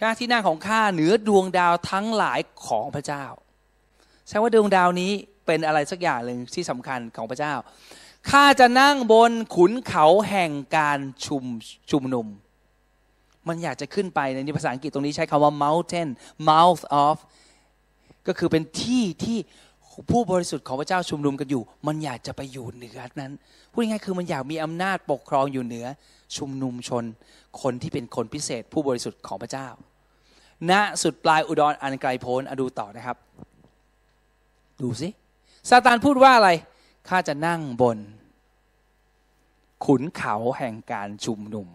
[0.00, 3.24] หน้าที่นั่งของข้าเหนือดวงดาวทั้งหลายของพระเจ้า
[4.26, 5.12] แสดงว่าดวงดาวนี้
[5.46, 7.54] เป็นอะไรสักอย่างหนึ่งที่สำคัญของพระเจ้า
[8.30, 11.44] ข้าจะนั่งบนขุนเขาแห่งการชุม
[11.90, 12.26] ชุมนุม
[13.48, 16.08] มันอยากจะขึ้นไปในภาษาอังกฤษตรงนี้ใช้คำว่า mountain
[16.48, 17.16] mouth of
[18.26, 19.38] ก็คือเป็นที่ที่
[20.10, 23.32] ผู้บริสุทธิ์ของพระเจ้าชุมนุมกันอยู่ มันอยากจะไปอยู่เหนือนั้น
[23.72, 25.86] พูดง่ายๆคือมันอยากมีอำนาจปกครองอยู่เหนือ
[26.36, 27.04] ชุมนุมชน
[27.62, 29.68] คนที่เป็นคนพิเศษ ผู้บริสุทธิ์ของพระเจ้า
[30.70, 33.16] ณสุดปลายอุดรอันไกลโพ้นอดูต่อนะครับ
[34.82, 35.08] ดูสิ
[35.68, 36.50] ซาตานพูดว่าอะไร
[37.08, 37.98] ข้าจะนั่งบน
[39.86, 41.68] ขุนเขาแห่งการชุมนุม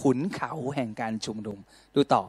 [0.00, 1.58] ขุนเขาแห่งการชุมนุม
[1.94, 2.22] ดูต่อ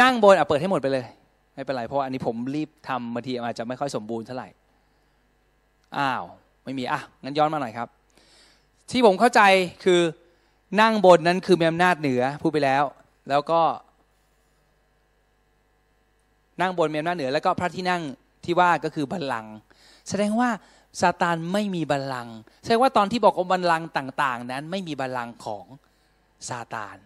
[0.00, 1.06] นั่งบนอะเปิดให้หมดไปเลย
[1.56, 4.48] ไม่เป็นไรเพราะอันนี้ผมรีบทำบางทีอาจจะไม่ค่อยสมบูรณ์เท่าไหร่
[5.96, 6.24] อ้าว
[6.64, 7.88] ไม่มีอะงั้นย้อนมาหน่อยครับ
[8.90, 9.40] ที่ผมเข้าใจ
[9.84, 10.00] คือ
[10.80, 12.84] นั่งบนนั้นคือมีอำนาจเหนือพูดไปแล้ว
[13.28, 13.60] แล้วก็
[16.60, 18.02] นั่งบนมีอำนาจเหนือ แล้วก็พระที่นั่ง
[18.44, 19.54] ที่ว่าก็คือบัลลังก์
[20.08, 20.50] แสดงว่า
[21.00, 25.64] ซาตานไม่มีบัลลังก์แสดงว่าตอนที่บอกว่าบัลลังก์ต่าง ๆ นั้น ไม่มีบัลลังก์ของ
[26.48, 26.96] ซาตาน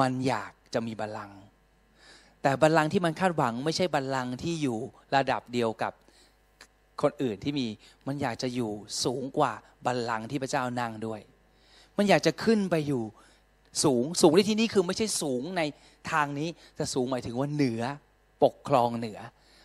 [0.00, 1.38] มันอยากจะมีบัลลังก์
[2.42, 4.78] แต่บัลลังก์ที่มันคาดหวังไม่ใช่บัลลังก์ที่อยู่
[5.16, 5.92] ระดับเดียวกับ
[7.02, 7.66] คนอื่นที่มี
[8.06, 8.70] มันอยากจะอยู่
[9.04, 9.52] สูงกว่า
[9.86, 11.20] บัลลังก์ที่พระเจ้านั่งด้วย
[11.96, 13.02] มันอยากจะขึ้นไปอยู่
[13.84, 15.62] สูงสูงในที่นี้คือไม่ใช่สูงใน
[16.10, 17.82] ทางนี้แต่สูงหมายถึงว่าเหนือ
[18.44, 19.18] ปกครองเหนือ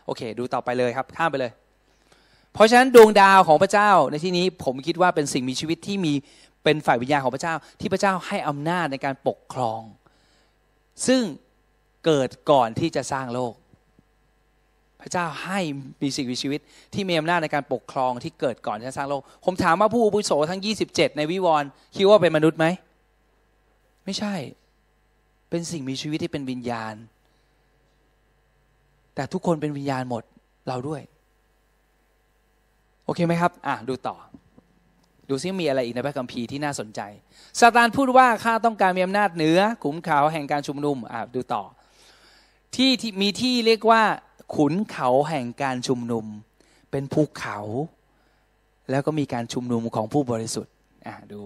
[0.06, 1.52] โอเค ดูต่อไปเลยครับข้ามไปเลย
[2.54, 6.14] เพราะฉะนั้นดวงดาวของพระเจ้าในที่นี้ผมคิดว่าเป็นสิ่งมีชีวิตที่มี
[6.64, 9.82] เป็นฝ่ายวิญญาณของพระเจ้า ที่พระเจ้าให้อำนาจในการปกครอง
[11.08, 11.22] ซึ่ง
[12.06, 13.54] เกิดก่อนที่จะสร้างโลก
[15.02, 15.60] พระเจ้าให้
[16.02, 16.60] มีสิ่งมีชีวิต
[16.94, 22.66] ที่มีอำนาจในการปกครองที่เกิดก่อนที่จะสร้างโลก ผมถามว่าผู้อุปโสทั้ง 27 ในวิวรณ์คิดว่าเป็นมนุษย์ไหม
[24.06, 24.34] ไม่ใช่
[25.50, 26.96] เป็นสิ่งมีชีวิตที่เป็นวิญญาณ
[29.16, 30.24] แต่ทุกคนเป็นวิญญาณหมด
[30.68, 31.02] เราด้วย
[33.06, 34.16] โอเคไหมครับ อะ ดูต่อ
[35.30, 37.02] ดูซิมีอะไรอีกในพระคัมภีร์ที่น่าสนใจ
[37.60, 41.64] ซาตานพูดว่าข้าต้องการมีอำนาจเหนือขุมเขาแห่งการชุมนุมอะดูต่อ
[42.76, 44.04] ที่ที่มีที่เรียกว่า
[44.56, 46.26] ขุนเขาแห่งการชุมนุม
[46.92, 47.60] เป็นภูเขา
[48.92, 50.74] แล้วก็มีการชุมนุมของผู้บริสุทธิ์
[51.08, 51.40] อะดู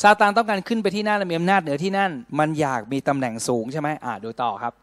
[0.00, 4.74] ซาตานต้องการขึ้นไปที่นั่นและมีอำนาจเหนือที่นั่น มันอยากมีตำแหน่งสูงใช่ไหมอะดูต่อครับ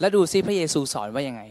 [0.00, 1.42] แล้วดูซิพระเยซูสอนว่ายังไง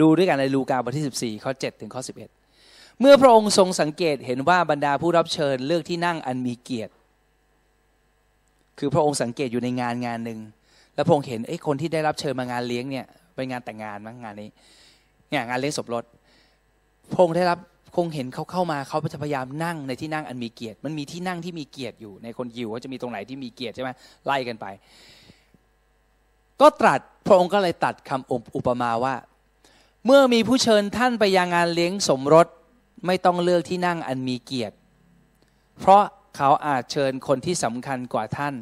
[0.00, 2.02] ดูด้วยกันในลูกาบทที่ 14 ข้อ 7 ถึงข้อ
[2.50, 6.92] 11 เมื่อพระองค์ทรงสังเกตเห็นว่าบรรดาผู้รับเชิญเลือกที่นั่งอันมีเกียรติ
[8.78, 10.38] คือพระองค์สังเกตอยู่ในงานงานหนึ่ง
[10.94, 14.50] แล้วพระองค์เห็นไอ้คนที่ได้รับเชิญมางานเลี้ยงเนี่ยเป็นงานแต่งงานมั้งงานนี้
[15.30, 16.04] เนี่ยงานเลี้ยงสมรส
[17.12, 17.58] พระองค์ได้รับ
[17.96, 23.90] คงเห็นเขาเข้ามาเขาจะพยายามนั่งในที่นั่งอันมีเกียรติ มันมีที่นั่งที่มีเกียรติอยู่ ในคนยิวเขาจะมีตรงไหนที่มีเกียรติใช่ไหม
[24.26, 24.66] ไล่กันไป
[26.60, 29.14] ก็ตรัสพระองค์ก็เลยตัดคำอุปมาว่า
[30.06, 32.46] เมื่อมีผู้เชิญท่านไปยังงานเลี้ยงสมรส
[33.06, 34.74] ไม่ต้องเลือกที่นั่งอันมีเกียรติ
[35.80, 36.02] เพราะ
[36.36, 38.54] เขาอาจเชิญคนที่สำคัญกว่าท่าน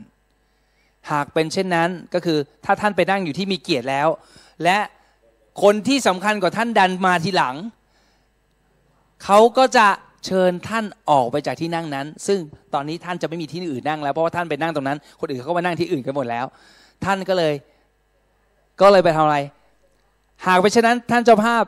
[1.11, 4.09] หากเป็นเช่นนั้นก็คือถ้าท่านไปนั่งอยู่ที่มีเกียรติแล้ว
[4.65, 4.79] และ
[5.63, 7.57] คนที่สำคัญกว่าท่านดันมาทีหลัง
[9.25, 9.87] เขาก็จะ
[10.27, 12.39] เชิญท่านออกไปจากที่นั่งนั้น ซึ่ง
[12.75, 16.47] ตอนนี้ท่านจะไม่มีที่อื่นนั่งแล้วเพราะว่าท่านไปนั่งตรงนั้น คนอื่นเขาก็มานั่งที่อื่นกันหมดแล้ว
[17.05, 17.55] ท่านก็เลย
[18.81, 19.39] ก็เลยไปทำอะไร
[20.47, 21.65] หากเป็นเช่นนั้น ท่านเจ้าภาพ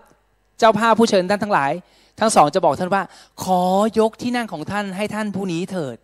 [0.58, 1.72] เจ้าภาพผู้เชิญท่านทั้งหลาย
[2.20, 3.02] ทั้งสองจะบอกท่านว่า
[3.44, 3.62] ขอ
[3.98, 5.96] ยกที่นั่งของท่านให้ท่านผู้นี้เถิด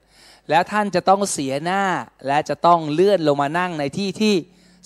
[0.50, 1.82] แล้วท่านจะต้องเสียหน้า
[2.26, 4.34] และจะต้องเลื่อนลงมานั่งในที่ที่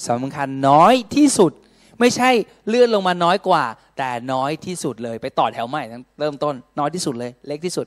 [0.08, 1.52] สำคัญน้อยที่สุด
[2.00, 2.30] ไม่ใช่
[2.68, 3.64] เลื่อนลงมาน้อยกว่า
[3.98, 5.82] แต่น้อยที่สุดเลย ไปต่อแถวใหม่
[6.20, 7.86] เริ่มต้นน้อยที่สุดเลย เล็กที่สุด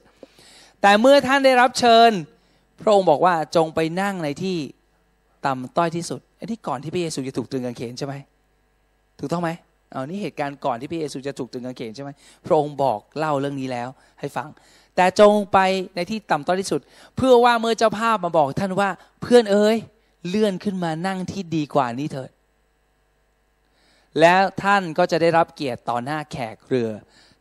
[0.82, 2.12] แต่เมื่อท่านได้รับเชิญ
[2.82, 4.58] พระองค์บอกว่าจงไปนั่งในที่
[5.46, 8.14] ต่ำต้อยที่สุดอันนี้ก่อนที่พระเยซูจะถูกตรึงกางเขนใช่ไหม
[9.20, 9.50] ถูกต้องไหม
[9.92, 12.10] เอานี่เหตุการณ์ก่อนที่พระเยซูจะถูกตึงกางเขนใช่ไหม
[12.46, 14.50] พระองค์บอกเล่าเรื่องนี้แล้วให้ฟัง
[14.96, 15.58] แต่จงไป
[15.96, 16.82] ในที่ต่ำต้อยที่สุด
[17.16, 18.90] เพื่อว่าเมื่อเจ้าภาพมาบอกท่านว่า
[19.22, 19.78] เพื่อนเอ้ย
[20.28, 22.32] เลื่อนขึ้นมานั่งที่ดีกว่านี้เถิด
[24.20, 26.90] แล้วท่านก็จะได้รับเกียรติต่อหน้าแขกเรือ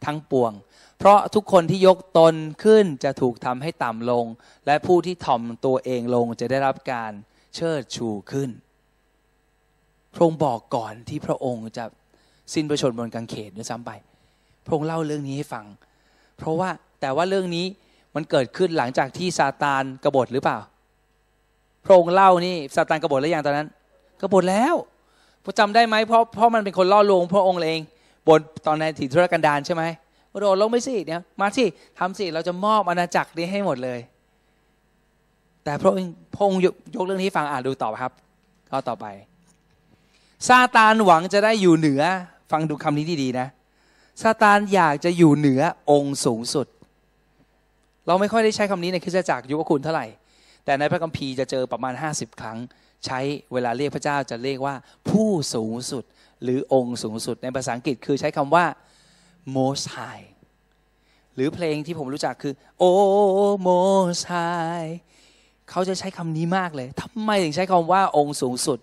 [0.04, 0.52] ทั้งปวง
[0.98, 2.34] เพราะทุกคนที่ยกตน
[2.64, 4.26] ขึ้นจะถูกทำให้ต่ำลง
[4.66, 7.12] และผู้ที่ถ่อมตัวเองลงจะได้รับการ
[7.54, 8.50] เชิดชูขึ้น
[10.12, 11.84] พระองค์บอกก่อนที่พระองค์จะ
[12.54, 13.90] สิ้นพระชนบนกางเขนด้วยซ้ำไป
[14.64, 15.64] พระองค์เล่าเรื่องนี้ให้ฟัง
[16.36, 16.68] เพราะว่า
[17.00, 17.66] แต่ว่าเรื่องนี้
[18.14, 20.58] มันเกิดขึ้นหลังจากที่ซาตานกบฏหรือเปล่า
[21.84, 23.68] พระองค์เล่านี่ซาตานกบฏแล้วยังตอนนั้น
[24.20, 24.74] กบฏแล้ว
[25.44, 27.80] พระจำได้ไหมเพราะเพราะมันเป็นคนล่อลวงพระองค์เอง
[28.28, 29.84] บนตอนในถิ่นทุรกันดารใช่ไหม
[30.40, 31.64] โดดลงไปสิเนี่ยมาสิ
[31.98, 34.00] ทำสิเราจะมอบอาณาจักรนี้ให้หมดเลย
[35.64, 36.60] แต่พระองค์พระองค์
[36.94, 38.12] ยกเรื่องนี้ฟังอ่านดูต่อครับ
[38.70, 39.06] ก็ต่อไป
[40.48, 42.02] ซาตานหวังจะได้อยู่เหนือ
[42.50, 43.46] ฟังดูคำนี้ดีๆนะ
[44.22, 46.66] ซาตานอยากจะอยู่เหนือองค์สูงสุด
[48.06, 50.06] เราไม่ค่อยได้ใช้คำนี้ในคริสตจักรยุคคุณเท่าไหร่
[50.64, 52.58] แต่ในพระคัมภีร์จะเจอประมาณ 50 ครั้ง
[53.06, 53.18] ใช้
[53.52, 54.74] เวลาเรียกพระเจ้าจะเรียกว่า
[55.08, 56.04] ผู้สูงสุด
[56.42, 58.64] หรือองค์สูงสุด ในภาษาอังกฤษคือใช้คำว่า
[59.56, 60.26] most high
[61.34, 64.90] หรือเพลงที่ผมรู้จักคือ oh most high
[65.70, 68.78] เขาจะใช้คำนี้มากเลยทำไมถึงใช้คำว่าองค์สูงสุด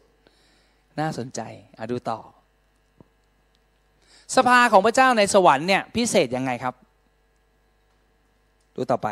[1.00, 1.42] น่าสนใจ
[1.80, 2.20] อดูต่อ
[4.36, 6.74] สภาของพระเจ้าในสวรรค์เนี่ยพิเศษยังไงครับ
[8.76, 9.08] ดูต่อไป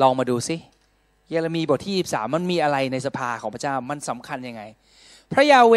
[0.00, 0.56] ลองมาดูซิ
[1.30, 4.62] เยเรมีบทที่สามมันมีอะไรในสภาของพระเจ้ามันสำคัญยังไง
[5.32, 5.74] พระยาเว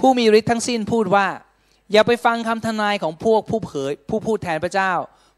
[0.00, 1.26] ผู้มีฤทธิ์ทั้งสิ้นพูดว่า
[1.92, 4.92] อย่าไปฟังคำทนายของพวกผู้เผยผู้พูดแทนพระเจ้า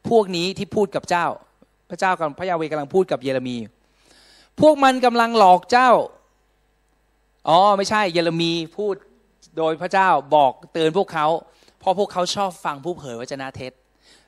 [0.09, 1.27] พวกนี้ที่พูดกับเจ้า
[1.91, 3.57] พระเจ้ากับพระยาเวกำลังพูดกับเยเรมี
[4.61, 5.91] พวกมันกำลังหลอกเจ้า
[7.49, 8.95] อ๋อไม่ใช่เยเรมีพูด
[9.59, 11.27] โดยพระเจ้าบอกเตือนพวกเขา
[11.81, 13.73] เพราะพวกเขาชอบฟังผู้เผยวจนะเท็จ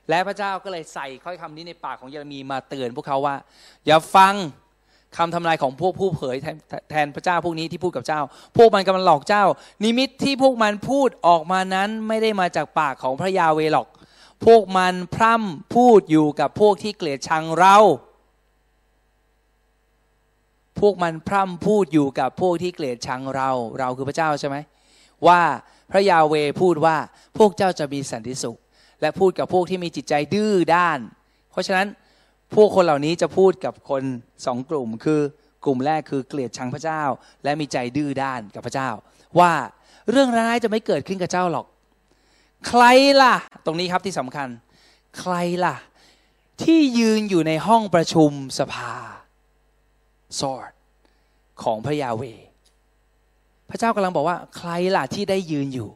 [0.09, 3.37] และพระเจ้าก็เลยใส่ข้อยคำนี้ในปากของเยเรมีมาเตือนพวกเขาว่า
[3.87, 4.35] อย่าฟัง
[5.17, 6.57] คำทำนายของพวกผู้เผยแทน
[6.91, 8.21] แทนพระเจ้าพวกนี้ที่พูดกับเจ้า
[8.57, 9.45] พวกมันกำลังหลอกเจ้า
[9.85, 13.87] นิมิตที่พวกมันพูดออกมานั้นไม่ได้มาจากปากของพระยาเวหรอก
[14.47, 17.77] พวกมันพร่ำพูดอยู่กับพวกที่เกลียดชังเรา
[20.81, 24.57] พวกมันพร่ำพูดอยู่กับพวกที่เกลียดชังเรา เราคือพระเจ้าใช่ไหม
[25.27, 25.41] ว่า
[25.93, 26.97] พระยาเวพูดว่า
[27.39, 28.59] พวกเจ้าจะมีสันติสุข
[29.01, 30.99] และพูดกับพวกที่มีจิตใจดื้อด้าน
[31.51, 31.87] เพราะฉะนั้น
[32.55, 34.03] พวกคนเหล่านี้จะพูดกับคน
[34.47, 35.21] สองกลุ่ม คือ
[35.65, 37.03] กลุ่มแรกคือเกลียดชังพระเจ้า
[37.45, 38.89] และมีใจดื้อด้านกับพระเจ้า
[39.39, 39.53] ว่า
[40.11, 41.67] เรื่องร้ายจะไม่เกิดขึ้นกับเจ้าหรอก
[42.69, 42.85] ใคร
[43.23, 44.49] ล่ะ ตรงนี้ครับที่สำคัญ
[45.21, 45.77] ใครล่ะ
[46.63, 48.95] ที่ยืนอยู่ในห้องประชุมสภา
[50.41, 50.71] สอด
[51.63, 52.23] ของพระยาเว
[53.73, 55.89] พระเจ้ากำลังบอกว่า ใครล่ะที่ได้ยืนอยู่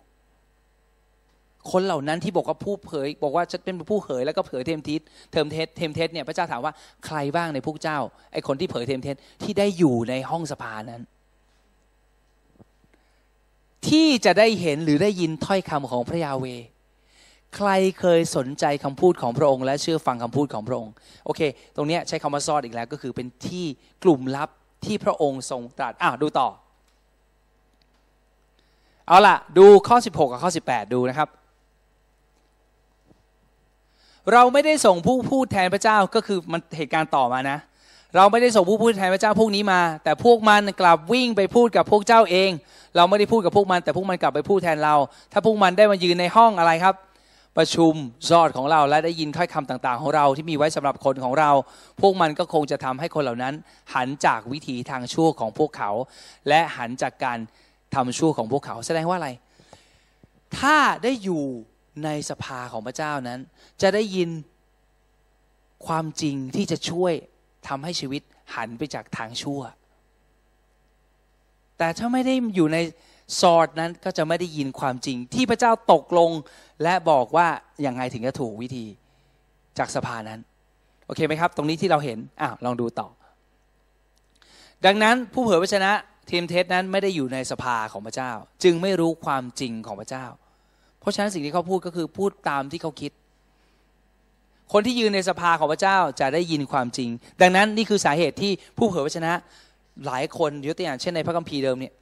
[1.71, 5.01] คนเหล่านั้นที่บอกว่าผู้เผย บอกว่าจะเป็นผู้เผยแล้วก็เผยเทมทิศ
[5.33, 6.73] เทมเทสเทมเทสเนี่ยพระเจ้าถามว่า
[7.07, 7.99] ใครบ้างในพวกเจ้า
[8.33, 11.03] ไอคนที่เผยเทมเทสที่ได้อยู่ในห้องสภานั้น
[13.89, 16.47] ที่จะได้เห็นหรือได้ยินถ้อยคำของพระยาเว
[17.57, 20.93] ใครเคยสนใจคำพูดของพระองค์ และเชื่อฟังคำพูดของพระองค์
[21.25, 21.41] โอเค
[21.77, 23.67] ตรงนี้ใช้คำว่าซอดอีกแล้วก็คือเป็นที่
[24.05, 24.49] กลุ่มลับ
[24.85, 26.49] ที่พระองค์ทรงตรัสอะดูต่อ
[29.09, 31.29] เอาล่ะ ดูข้อ 16 กับข้อ 18 ดูนะครับ
[34.33, 37.59] เราไม่ได้ส่งผู้พูดแทนพระเจ้าก็คือมันเหตุการณ์ต่อมานะ
[38.17, 42.51] เราไม่ได้ส่งผู้พูดแทนพระเจ้าพวกนี้มา แต่พวกมันกลับวิ่งไปพูดกับพวกเจ้าเอง
[42.97, 44.95] เราไม่ได้พูดกับพวกมัน แต่พวกมันกลับไปพูดแทนเรา
[45.33, 46.95] ถ้าพวกมันได้มายืนในห้องอะไรครับ
[47.57, 47.95] ประชุม
[48.29, 51.51] ซอดของเราและได้ยินถ้อยคำต่างๆ ของเราที่มีไว้สำหรับคนของเรา
[52.01, 53.55] พวกมันก็คงจะทำให้คนเหล่านั้น
[53.95, 55.91] หันจากวิถีทางชั่วของพวกเขา
[56.49, 57.39] และหันจากการ
[57.97, 59.31] ทำชั่วของพวกเขา แสดงว่าอะไร
[60.59, 61.45] ถ้าได้อยู่
[62.05, 63.41] ในสภาของพระเจ้านั้น
[63.83, 64.31] จะได้ยิน
[65.87, 67.13] ความจริงที่จะช่วย
[67.69, 68.23] ทำให้ชีวิต
[68.55, 69.61] หันไปจากทางชั่ว
[71.79, 72.79] แต่ถ้าไม่ได้อยู่ใน
[73.41, 76.31] ซอดนั้นก็จะไม่ได้ยินความจริง ที่พระเจ้าตกลง
[76.83, 77.49] และบอกว่า
[77.83, 78.87] อย่างไงถึงจะถูกวิธี
[79.79, 80.41] จากสภานั้น
[81.07, 83.09] โอเคไหมครับ ตรงนี้ที่เราเห็นอ้าวลองดูต่อ
[84.87, 85.93] ดังนั้นผู้เผยพระชนะ
[86.31, 90.27] ทีมเทสนั้นไม่ได้อยู่ในสภาของพระเจ้า จึงไม่รู้ความจริงของพระเจ้า
[91.01, 93.13] เพราะฉะนั้นสิ่งที่เขาพูดก็คือพูดตามที่เขาคิด
[94.73, 97.09] คนที่ยืนในสภาของพระเจ้าจะได้ยินความจริง
[97.41, 99.33] ดังนั้นนี่คือสาเหตุที่ผู้เผยพระชนะ
[100.07, 101.95] หลายคนยกตัวอย่างเช่นในพระคัมภีร์เดิมเนี่ย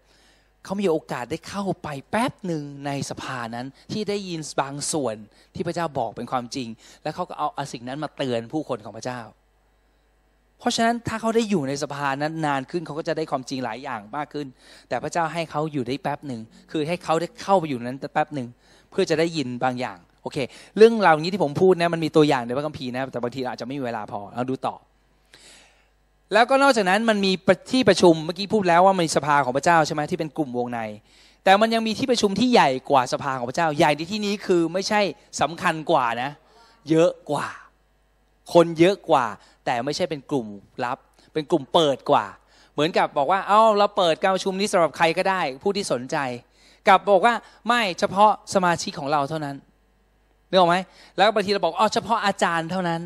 [0.65, 5.17] เขามีโอกาสได้เข้าไปแป๊บหนึ่งในสภานั้นที่ได้ยินบางส่วน
[5.55, 6.69] ที่พระเจ้าบอกเป็นความจริง
[7.03, 9.21] แล้วเขาก็เอาอาสิ่งนั้นมาเตือนผู้คนของพระเจ้า
[10.59, 14.47] เพราะฉะนั้นถ้าเขาได้อยู่ในสภานั้นนานขึ้นเขาก็จะได้ความจริงหลายอย่างมากขึ้น
[14.89, 16.41] แต่พระเจ้าให้เขาอยู่ได้แป๊บหนึ่ง
[16.73, 18.49] คือให้เขาได้เข้าไปอยู่นั้นแป๊บหนึ่ง
[18.91, 20.39] เพื่อจะได้ยินบางอย่างโอเค
[20.77, 24.75] เรื่องราวนี้ที่ผมพูดนะมันมีตัวอย่างในพระคัมภีร์นะแต่บางทีอาจจะไม่มีเวลาพอเราดูต่อ
[26.33, 27.33] แล้วก็นอกจากนั้นมันมี
[27.73, 30.81] ที่ประชุมเมื่อกี้พูดแล้วว่ามีสภาของพระเจ้าใช่ไหมที่เป็นกลุ่มวงใน
[31.45, 35.01] แต่มันยังมีที่ประชุมที่ใหญ่กว่าสภาของพระเจ้า ใหญ่ในที่นี้คือไม่ใช่
[35.41, 36.31] สำคัญกว่านะ
[36.91, 37.47] เยอะกว่า
[38.55, 39.27] คนเยอะกว่า
[39.65, 40.47] แต่ไม่ใช่เป็นกลุ่ม
[40.85, 40.99] ลับ
[41.33, 42.27] เป็นกลุ่มเปิดกว่า
[42.73, 46.17] เหมือนกับบอกว่าเอ้าเราเปิดการประชุมนี้สำหรับใครก็ได้ ผู้ที่สนใจ
[46.89, 47.35] กับบอกว่า
[47.69, 49.57] ไม่เฉพาะสมาชิกของเราเท่านั้น
[50.49, 50.77] นึกออกไหม
[51.17, 53.03] แล้วบางทีเราบอกอ๋อเฉพาะอาจารย์เท่านั้น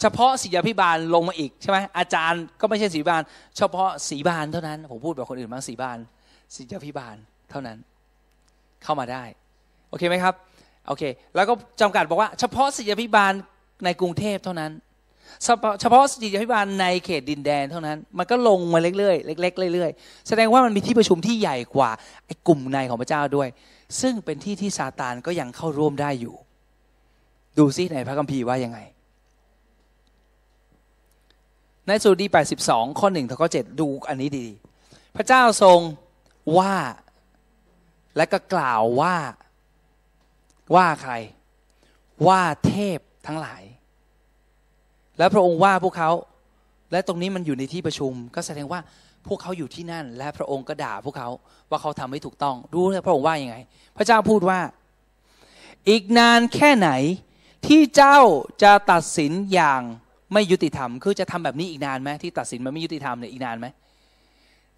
[0.00, 3.22] เฉพาะศิยพิบาลลงมาอีกใช่ไหมอาจารย์ก็ไม่ใช่ศิบาล
[3.56, 5.98] เฉพาะศีบาลเท่านั้น ผมพูดแบบคนอื่นบ้างศีบาล
[6.54, 7.16] ศิยพิบาล
[7.50, 7.78] เท่านั้น
[8.84, 9.24] เข้ามาได้
[9.88, 10.34] โอเคไหมครับ
[10.88, 11.02] โอเค
[11.34, 13.32] แล้วก็จำกัดบอกว่าเฉพาะศิยพิบาล
[13.84, 14.72] ในกรุงเทพเท่านั้น
[15.80, 21.90] เฉพาะสถิติพิบาลในเขตดินแดนเท่านั้น มันก็ลงมาเรื่อยๆเล็กๆเรื่อยๆแสดงว่ามันมีที่ประชุมที่ใหญ่กว่า
[22.26, 23.48] ไอ้กลุ่มในของพระเจ้าด้วย
[24.00, 26.34] ซึ่งเป็นที่ที่ซาตานก็ยังเข้าร่วมได้อยู่
[27.58, 28.78] ดูซิในพระคัมภีร์ว่ายังไง
[31.86, 32.26] ในสุดี
[32.62, 35.80] 82 ข้อ1ถึงข้อ7ดูอันนี้ดีๆพระเจ้าทรง
[36.58, 36.74] ว่า
[38.16, 39.16] และก็กล่าวว่า
[40.74, 41.12] ว่าใคร
[42.26, 43.62] ว่าเทพทั้งหลาย
[45.22, 46.10] แล้วพระองค์ว่าพวกเขา
[46.92, 48.80] และตรงนี้มันอยู่ในที่ประชุม ก็แสดงว่า
[49.28, 51.28] พวกเขาอยู่ที่นั่น และพระองค์ก็ด่าพวกเขา
[51.70, 53.56] ว่าเขาทำไม่ถูกต้อง ดูพระองค์ว่ายังไง
[53.96, 54.60] พระเจ้าพูดว่า
[55.88, 56.90] อีกนานแค่ไหน
[57.66, 58.18] ที่เจ้า
[58.62, 59.82] จะตัดสินอย่าง
[60.32, 63.66] ไม่ยุติธรรม คือจะทำแบบนี้อีกนานไหมที่ตัดสินมันไม่ยุติธรรมเนี่ยอีกนานไหม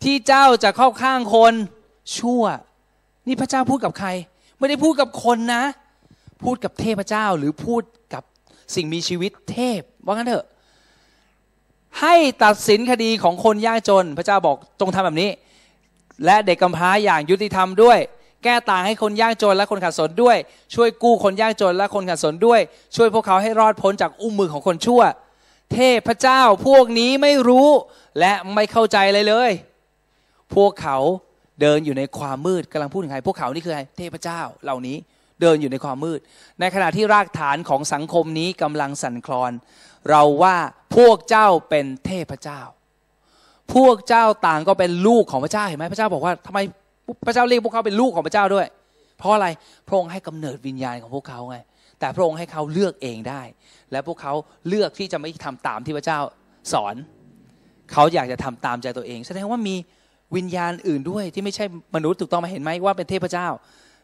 [0.02, 1.54] ที่เจ้าจะเข้าข้างคน
[2.16, 2.42] ชั่ว
[3.26, 4.08] นี่พระเจ้าพูดกับใคร
[4.58, 5.64] ไม่ได้พูดกับคนนะ
[6.44, 7.82] พูดกับเทพเจ้าหรือพูด
[8.14, 8.22] กับ
[8.74, 10.46] สิ่งมีชีวิตเทพ ว่างั้นเถอะ
[12.00, 12.14] ให้
[12.44, 15.30] ตัดสินคดีของคนยากจน พระเจ้าบอกตรงทำแบบนี้
[16.24, 17.98] และเด็กกำพร้าอย่างยุติธรรมด้วย
[18.44, 20.36] แก้ต่างให้คนยากจนและคนขัดสนด้วย
[20.74, 22.60] ช่วยกู้คนยากจนและคนขัดสนด้วย
[22.96, 25.02] ช่วยพวกเขาให้รอดพ้นจากอุ้มมือของคนชั่ว
[25.72, 27.68] เทพเจ้าพวกนี้ไม่รู้
[28.18, 29.50] และไม่เข้าใจเลยเลย
[30.54, 30.98] พวกเขา
[31.60, 34.96] เดินอยู่ในความมืดกำลังพูดถึงใครพวกเขานี่คือใครเทพเจ้าเหล่านี้
[35.40, 36.20] เดินอยู่ในความมืด
[36.60, 39.52] ในขณะที่รากฐานของสังคมนี้กำลังสั่นคลอน
[40.10, 40.56] เราว่า
[40.96, 42.60] พวกเจ้าเป็นเทพเจ้า
[43.74, 46.58] พวกเจ้าต่างก็เป็นลูกของพระเจ้าเห็นไหมพระเจ้าบอกว่าทำไม
[47.26, 48.66] พระเจ้าเรียกพวกเขาเป็นลูกของพระเจ้าด้วย
[49.18, 49.46] เพราะอะไร
[49.88, 51.58] พระองค์ให้กำเนิดวิญญาณของพวกเขาไง
[52.00, 53.42] แต่พระองค์ให้เขาเลือกเองได้
[53.92, 54.32] และพวกเขา
[54.68, 56.18] เลือกที่จะไม่ทำตามที่พระเจ้า
[56.72, 56.94] สอน
[57.92, 59.76] เขาอยากจะทำตามใจตัวเอง แสดงว่ามี
[60.36, 61.64] วิญญาณอื่นด้วยที่ไม่ใช่
[61.94, 63.48] มนุษย์ถูกต้องมาเห็นไหมว่าเป็นเทพเจ้า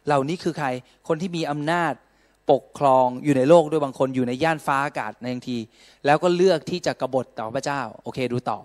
[0.06, 0.68] เหล่านี้คือใคร
[1.08, 1.92] คนที่มีอำนาจ
[2.50, 5.56] ปกครองอยู่ในโลกด้วยบางคนอยู่ในย่านฟ้าอากาศในบางที
[6.06, 8.58] แล้วก็เลือกที่จะกบฏต่อพระเจ้าโอเคดูต่อ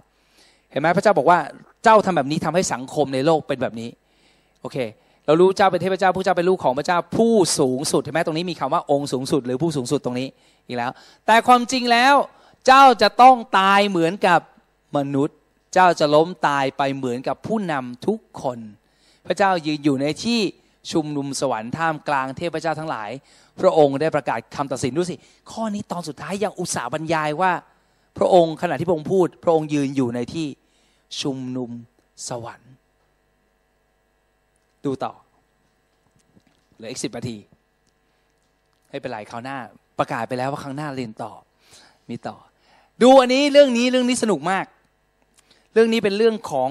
[0.71, 1.39] เห็นไหมพระเจ้าบอกว่า
[1.83, 3.89] เจ้าทำแบบนี้ทำให้สังคมในโลกเป็นแบบนี้
[4.61, 4.77] โอเค
[5.25, 10.27] เรารู้เจ้าเป็นเทพเจ้าผู้เจ้าเป็นลูกของพระเจ้าผู้สูงสุดเห็นไหมตรงนี้มีคำว่าองค์สูงสุดหรือผู้สูงสุดตรงนี้
[10.67, 10.91] อีกแล้ว
[11.25, 12.15] แต่ความจริงแล้ว
[12.67, 14.39] เจ้าจะต้องตายเหมือนกับ
[14.97, 15.38] มนุษย์
[15.73, 18.59] เจ้าจะล้มตายไปเหมือนกับผู้นำทุกคน
[19.25, 20.39] พระเจ้ายืนอยู่ในที่
[20.91, 23.10] ชุมนุมสวรรค์ท่ามกลางเทพเจ้าทั้งหลาย
[23.60, 25.15] พระองค์ได้ประกาศคำตัดสินดูสิ
[25.52, 27.52] ข้อนี้ตอนสุดท้ายยังอุตส่าห์บรรยายว่า
[28.17, 30.48] พระองค์ขณะที่พระองค์พูด พระองค์ยืนอยู่ในที่
[31.21, 31.71] ชุมนุม
[32.30, 32.71] สวรรค์
[34.86, 35.13] ดูต่อ
[36.76, 37.38] เหลืออีกสิบนาที
[38.89, 39.58] ไม่เป็นไรคราวหน้า
[40.00, 41.34] ประกาศไปแล้วว่าครั้งหน้าเรียนต่อ
[42.10, 42.38] มีต่อ
[43.02, 44.65] ดูอันนี้เรื่องนี้เรื่องนี้สนุกมาก
[45.74, 46.69] เรื่องนี้เป็นเรื่องของ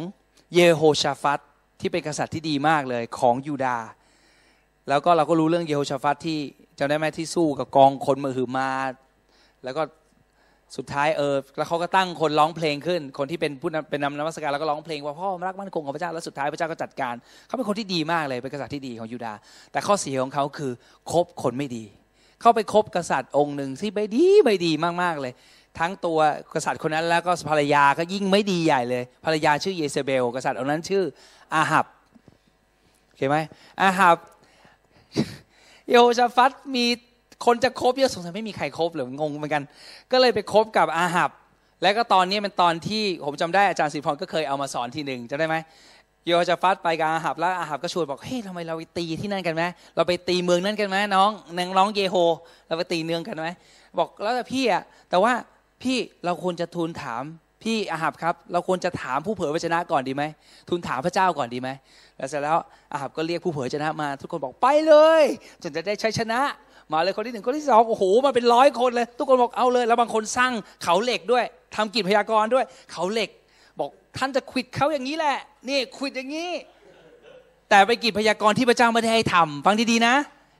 [0.54, 1.40] เยโฮชาฟัต
[1.80, 3.88] ที่เป็นกษัตริย์ที่ดีมากเลยของยูดาห์
[4.88, 6.38] แล้วก็เราก็รู้เรื่องเยโฮชาฟัตที่
[6.78, 8.70] จำได้ไหมที่สู้กับกองคนมือหือมา
[9.64, 9.82] แล้วก็
[10.76, 17.14] สุดท้ายเออแล้วเขาก็ตั้งคนร้องเพลงขึ้น คนที่เป็นผู้นำเป็นนำนมัสการแล้วก็ร้องเพลงว่าพ่อรักมั่นคงของพระเจ้าแล้วสุดท้ายพระเจ้าก็จัดการ
[17.46, 19.38] เขาเป็นคนที่ดีมากเลยเป็นกษัตริย์ที่ดีของยูดาห์
[19.72, 20.72] แต่ข้อเสียของเขาคือ
[21.12, 21.84] คบคนไม่ดี
[22.40, 25.32] เข้าไปคบกษัตริย์องค์หนึ่งที่ไม่ดีไม่ดีมากๆเลย
[25.78, 26.18] ทั้งตัว
[26.54, 31.04] กษัตริย์คนนั้นแล้วก็ภรรยาก็ยิ่งไม่ดีใหญ่เลย ภรรยาชื่อเยเซเบล กษัตริย์องค์นั้นชื่อ
[31.54, 31.86] อาหับ
[33.16, 33.36] เห็นไหม
[33.80, 34.16] อาหับ
[35.90, 36.84] โยชาฟัตมี
[37.46, 39.62] คนจะคบเยอะสงสัยไม่มีใครคบหรืองงเหมือนกัน
[40.12, 41.30] ก็เลยไปคบกับอาหับ
[41.82, 45.56] และก็ตอนนี้เป็นตอนที่ผมจำได้อาจารย์สิพรก็เคยเอามาสอนทีหนึ่งจำได้ไหม
[46.26, 49.62] โยจะฟัดไปกับอาหับแล้วอาหับก็ชวนบอกเฮ้ยทำไมเราไปตีที่นั่นกันไหม
[49.96, 52.16] เราไปตีเมืองนั่นกันไหมน้องนางน้องเยโฮ
[52.66, 53.46] เราไปตีเนืองกันไหม
[53.98, 55.32] บอกแล้วแต่พี่อะแต่ว่า
[55.82, 57.22] พี่เราควรจะทูลถาม
[57.64, 60.22] พี่อาหับครับ เราควรจะถามผู้เผยพระชนะก่อนดีไหม
[60.68, 61.68] ทูลถามพระเจ้าก่อนดีไหม
[62.16, 62.58] แล้วเสร็จแล้ว
[62.92, 65.22] อาหับก็เรียกผู้เผยชนะมา ทุกคนบอกไปเลย
[65.62, 66.40] จนจะได้ใช้ชนะ
[66.92, 71.44] มาเลยคนที่หนึ่งคนที่สองโอ้โหมาเป็นร้อยคนเลย ทุกคนบอกเอาเลย แล้วบางคนสร้างเขาเหล็กด้วย
[71.76, 73.30] ทำกิจพยากรณ์ด้วย เขาเหล็ก
[73.78, 75.36] บอกท่านจะขิดเขาอย่างนี้แหละ
[75.68, 76.50] นี่ขิดอย่างนี้
[77.70, 80.14] แต่ไปกิจพยากรณ์ที่พระเจ้าไม่ได้ให้ทำฟังดีๆนะ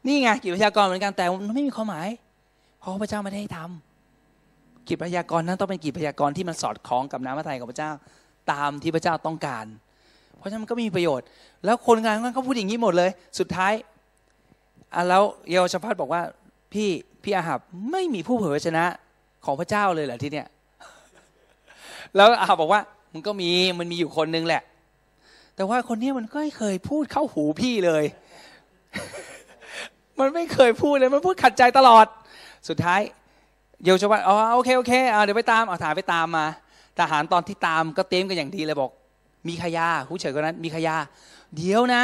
[0.06, 2.08] นี่ไงกิจพยากรณ์เหมือนกันแต่ไม่มีความหมาย
[2.80, 3.93] เพราะพระเจ้าไม่ได้ให้ทำ
[4.88, 7.90] กิจพยากรณ์นั้นต้องเป็นกิจพยากรณ์ที่มันสอดคล้องกับน้ำพระทัยของพระเจ้า
[8.52, 9.66] ตามที่พระเจ้าต้องการ
[10.38, 11.26] เพราะฉะนั้นมันก็มีประโยชน์
[11.64, 13.72] แล้วคนงานก็พูดอย่างนี้หมดเลย สุดท้าย
[15.08, 16.22] แล้วเยโฮชาฟัตบอกว่า
[16.72, 16.88] พี่
[17.22, 18.84] พี่อาหับไม่มีผู้เผยชนะ
[19.44, 20.46] ของพระเจ้าเลยเหรอที่เนี้ย
[22.16, 22.80] แล้วอาหับบอกว่า
[23.12, 24.62] มันก็มีมันมีอยู่คนนึงแหละ
[25.56, 28.04] แต่ว่าคนนี้มันก็ไม่เคยพูดเข้าหูพี่เลย
[30.20, 32.06] มันไม่เคยพูดเลยมันพูดขัดใจตลอด
[32.68, 33.00] สุดท้าย
[33.82, 36.46] เยโฮชาฟัตอ๋อโอเคโอเคอ่าเดี๋ยวไปตามเอาทหารไปตามมา
[36.98, 38.90] ทหารตอนที่ตามก็เต็มกันอย่างดีเลยบอก
[39.48, 40.96] มีขยาผู้เฉยคนนั้น มีขยา
[41.56, 42.02] เดี๋ยวนะ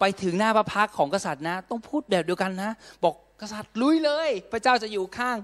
[0.00, 2.70] ไปถึงหน้าพระพักของกษัตริย์นะ ต้องพูดแบบเดียวกันนะ
[3.04, 5.36] บอกกษัตริย์ลุยเลย พระเจ้าจะอยู่ข้าง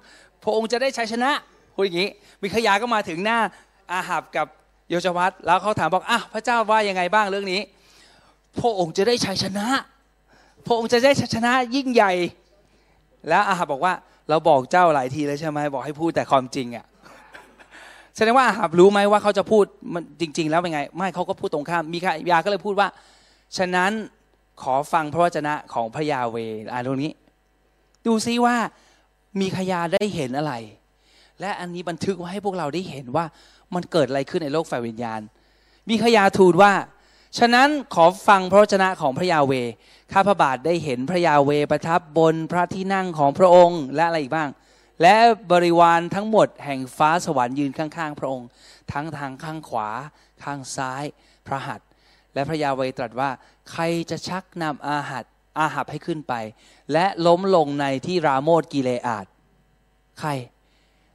[0.43, 1.31] พระองค์จะได้ชัยชนะ
[1.75, 2.11] พูดอย่างนี้
[2.43, 3.39] มิขยาก็มาถึงหน้า
[3.93, 4.47] อาหับกับ
[4.89, 7.61] โยชวัตแล้วเขาถามบอกอะพระเจ้าว่ายังไงบ้างเรื่องนี้
[8.59, 9.67] พระองค์จะได้ชัยชนะ
[10.67, 12.13] พระองค์จะได้ชัยชนะยิ่งใหญ่
[13.29, 13.95] แล้วอาหับบอกว่า
[14.29, 16.87] เราบอกเจ้าหลายทีแล้วใช่ไหมบอกให้พูดแต่ความจริงอะ
[18.17, 19.65] แสดงว่าอาหับรู้ไหมว่าเขาจะพูด
[19.95, 22.89] มันจริง ๆ แล้วเป็นไง ไม่เขาก็พูดตรงข้ามมีขยาก็เลยพูดว่า
[23.59, 23.91] ฉะนั้น
[24.63, 26.37] ขอฟังพระวจนะของพระยาเว
[26.73, 27.11] อ่านตรงนี้
[28.07, 28.57] ดูซิว่า
[29.41, 30.53] มีขยาได้เห็นอะไร
[31.41, 33.25] และอันนี้บันทึกไว้ให้พวกเราได้เห็นว่า
[33.75, 35.21] มันเกิดอะไรขึ้นในโลกฝ่ายวิญญาณ
[35.89, 36.73] มีขยาทูลว่า
[37.39, 39.53] ฉะนั้นขอฟังพระวจนะของพระยาเว
[40.13, 44.51] ข้าพระบาทได้เห็นพระยาเวประทับบนพระที่นั่งของพระองค์และอะไรอีกบ้าง
[45.03, 45.17] และ
[45.53, 48.49] บริวารทั้งหมดแห่งฟ้าสวรรค์ยืนข้างๆ พระองค์
[48.93, 49.89] ทั้งทางข้างขวา
[50.43, 51.05] ข้างซ้าย
[51.47, 51.89] พระหัตถ์
[52.35, 53.31] และพระยาเวตรัสว่า
[53.71, 55.25] ใครจะชักนำอาหัด
[55.59, 56.35] อาหับให้ขึ้นไป
[56.93, 59.27] และล้มลงในที่ราโมดกิเลอาด
[60.21, 60.31] ใคร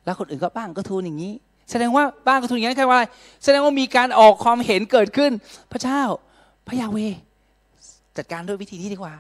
[0.03, 1.33] แล้วคนอื่นก็บ้างก็ทูลอย่างนี้
[1.69, 3.05] แสดงว่าบ้างก็ทูลอย่างนี้ใครว่าอะไร
[3.43, 5.31] แสดงว่ามีการออกความเห็นเกิดขึ้น
[5.71, 6.01] พระเจ้า
[6.67, 6.97] พระยาเว
[8.17, 9.13] จัดการด้วยวิธีนี้ดีกว่า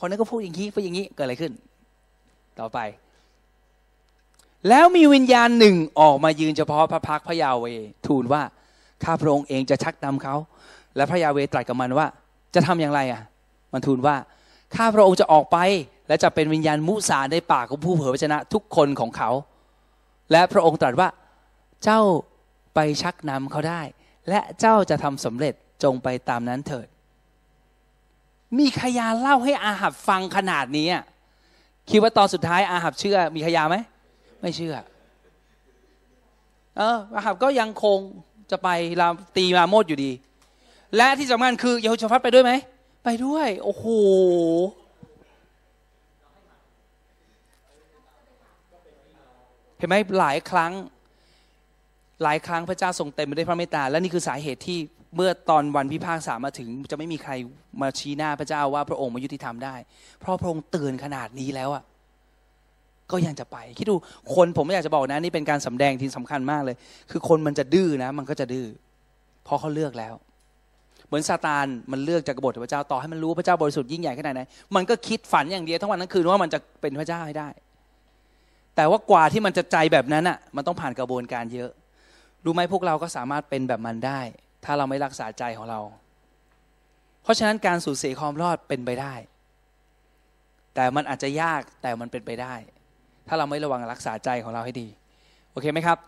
[0.00, 1.52] คนนั้นก็พูดอย่างนี้พูดอย่างนี้เกิดอะไรขึ้น
[2.60, 2.78] ต่อไป
[4.68, 7.66] แล้วมีวิญญาณหนึ่งออกมายืนเฉพาะพระพักพระยาเว
[8.06, 8.42] ทูลว่า
[9.04, 10.34] ข้าพระองค์เองจะชักนำเขา
[10.96, 12.06] และพระยาเวตรัสกับมันว่า
[12.54, 13.22] จะทำอย่างไรอะ
[13.72, 14.16] มันทูลว่า
[14.76, 15.58] ข้าพระองค์จะออกไป
[16.08, 19.30] และจะเป็นวิญญาณมุสาในปากของผู้เผยพระชนะทุกคนของเขา
[20.32, 21.08] และพระองค์ตรัสว่า
[21.86, 22.02] เจ้า
[22.74, 23.80] ไปชักนำเขาได้
[24.28, 26.88] และเจ้าจะทำสำเร็จจงไปตามนั้นเถิด
[28.58, 30.88] มีขยาเล่าให้อาหับฟังขนาดนี้
[31.90, 33.76] คิดว่าตอนสุดท้ายอาหับเชื่อ มีขยาไหม
[34.40, 34.76] ไม่เชื่อ
[36.76, 37.98] เอออาหับก็ยังคง
[38.50, 38.68] จะไป
[39.00, 40.12] ลาตีมาโมดอยู่ดี
[40.96, 42.52] และที่สำคัญคือเยโฮชาฟัตไปด้วยไหม
[43.04, 43.84] ไปด้วย โอ้โห
[49.76, 50.72] เห็นไหมหลายครั้ง
[52.22, 54.78] หลายครั้งพระเจ้าทรงเต็มไปด้วยพระเมตตา และนี่คือสาเหตุที่
[55.16, 57.32] เมื่อตอนวันพิพากษามาถึง จะไม่มีใคร
[57.82, 59.74] มาชี้หน้าพระเจ้าว่าพระองค์มายุติธรรมได้
[60.20, 61.84] เพราะพระองค์เตือนขนาดนี้แล้วอะ
[63.12, 63.96] ก็ยังจะไป คิดดู
[64.34, 66.76] คนผมไม่อยากจะบอกนะนี่เป็นการสำแดงที่สำคัญมากเลย
[67.10, 68.66] คือคนมันจะดื้อนะ มันก็จะดื้อ
[69.44, 70.14] เพราะเขาเลือกแล้ว
[71.06, 74.40] เหมือนซาตานมันเลือกจากกบฏพระเจ้าต่อให้มันรู้พระเจ้าบริสุทธิ์ยิ่งใหญ่ขนาดไหน
[74.76, 77.48] มันก็คิดฝันอย่างเดียวทั้งวันทั้งคืนว่ามันจะเป็นพระเจ้าให้ได้
[78.76, 81.70] แต่ว่ากว่าที่มันจะใจแบบนั้นอะ มันต้องผ่านกระบวนการเยอะ
[82.46, 84.20] รู้ไหมพวกเราก็สามารถเป็นแบบมันได้
[84.64, 85.80] ถ้าเราไม่รักษาใจของเรา
[87.22, 89.14] เพราะฉะนั้นการสูญเสียความรอดเป็นไปได้
[90.74, 92.54] แต่มันอาจจะยากแต่มันเป็นไปได้
[93.28, 94.88] ถ้าเราไม่ระวังรักษาใจของเราให้ดี
[95.52, 95.98] โอเคไหมครับ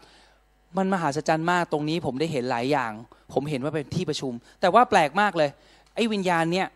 [0.77, 2.93] มันมหาศจรรย์มากตรงนี้ผมได้เห็นหลายอย่าง
[3.35, 5.51] ผมเห็นว่าเป็นที่ประชุม แต่ว่าแปลกมากเลย
[5.95, 6.69] ไอ้วิญญาณเนี่ย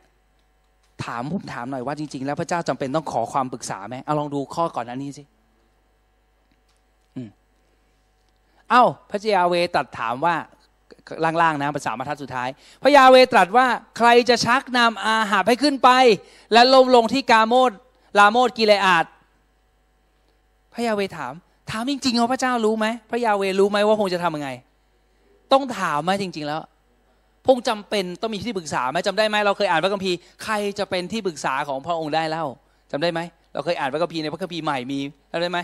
[1.04, 5.22] ถามผมถามหน่อยว่าจริง ๆ แล้วพระเจ้าจำเป็นต้องขอความปรึกษาไหมเอาลองดูข้อก่อนอันนี้สิ
[8.70, 10.36] เอ้าพระเจ้าเวตัดถามว่า
[11.24, 12.48] ล่างๆนะภาษาบรรทัดสุดท้าย
[12.82, 13.66] พระยาเวตรัสว่า
[13.98, 15.90] ใครจะชักนำอาหาให้ขึ้นไป
[16.52, 17.70] และลงลงที่กาโมด
[18.18, 19.04] ลาโมดกิเลอาด
[20.74, 21.32] พระยาเวถาม
[21.70, 24.50] ถามจริงๆว่าพระเจ้ารู้ไหมพระยาเวรู้ไหมว่าพงจะทำยังไง
[25.52, 26.60] ต้องถามไหมจริง ๆ แล้ว
[27.46, 32.44] พงจำเป็นต้องมีที่ปรึกษาไหมจำได้ไหมเราเคยอ่านพระคัมภีร์ใครจะเป็นที่ปรึกษาของพระองค์ได้เล่า
[32.90, 33.20] จำได้ไหม
[33.54, 35.00] เราเคยอ่านพระคัมภีร์ในพระคัมภีร์ใหม่มี
[35.32, 35.58] จำได้ไหม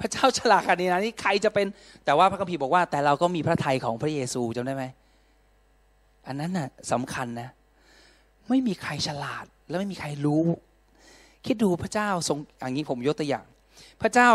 [0.00, 1.66] พระเจ้าฉลาดขนาดนี้นะนี่ใครจะเป็น
[2.04, 4.84] แต่ว่าพระคัมภีร์บอกว่า แต่เราก็มีพระทัยของพระเยซูจำได้ไหม
[6.26, 7.48] อันนั้นน่ะสำคัญนะ
[8.48, 10.44] ไม่มีใครฉลาดและไม่มีใครรู้
[11.46, 13.44] คิดดูพระเจ้าทรงอย่างนี้ผมยกตัวอย่าง
[14.02, 14.30] พระเจ้า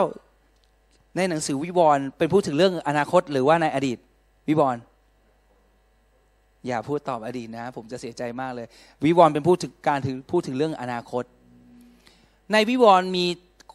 [1.15, 3.97] ในหนังสือวิวรณ์เป็นพูดถึงเรื่องอนาคตหรือว่าในอดีต
[4.49, 4.81] วิวรณ์
[6.67, 8.67] อย่าพูดตอบอดีตนะ ผมจะเสียใจมากเลย
[9.05, 11.23] วิวรณ์เป็นพูดถึงการถือพูดถึงเรื่องอนาคต
[12.51, 13.25] ในวิวรณ์มี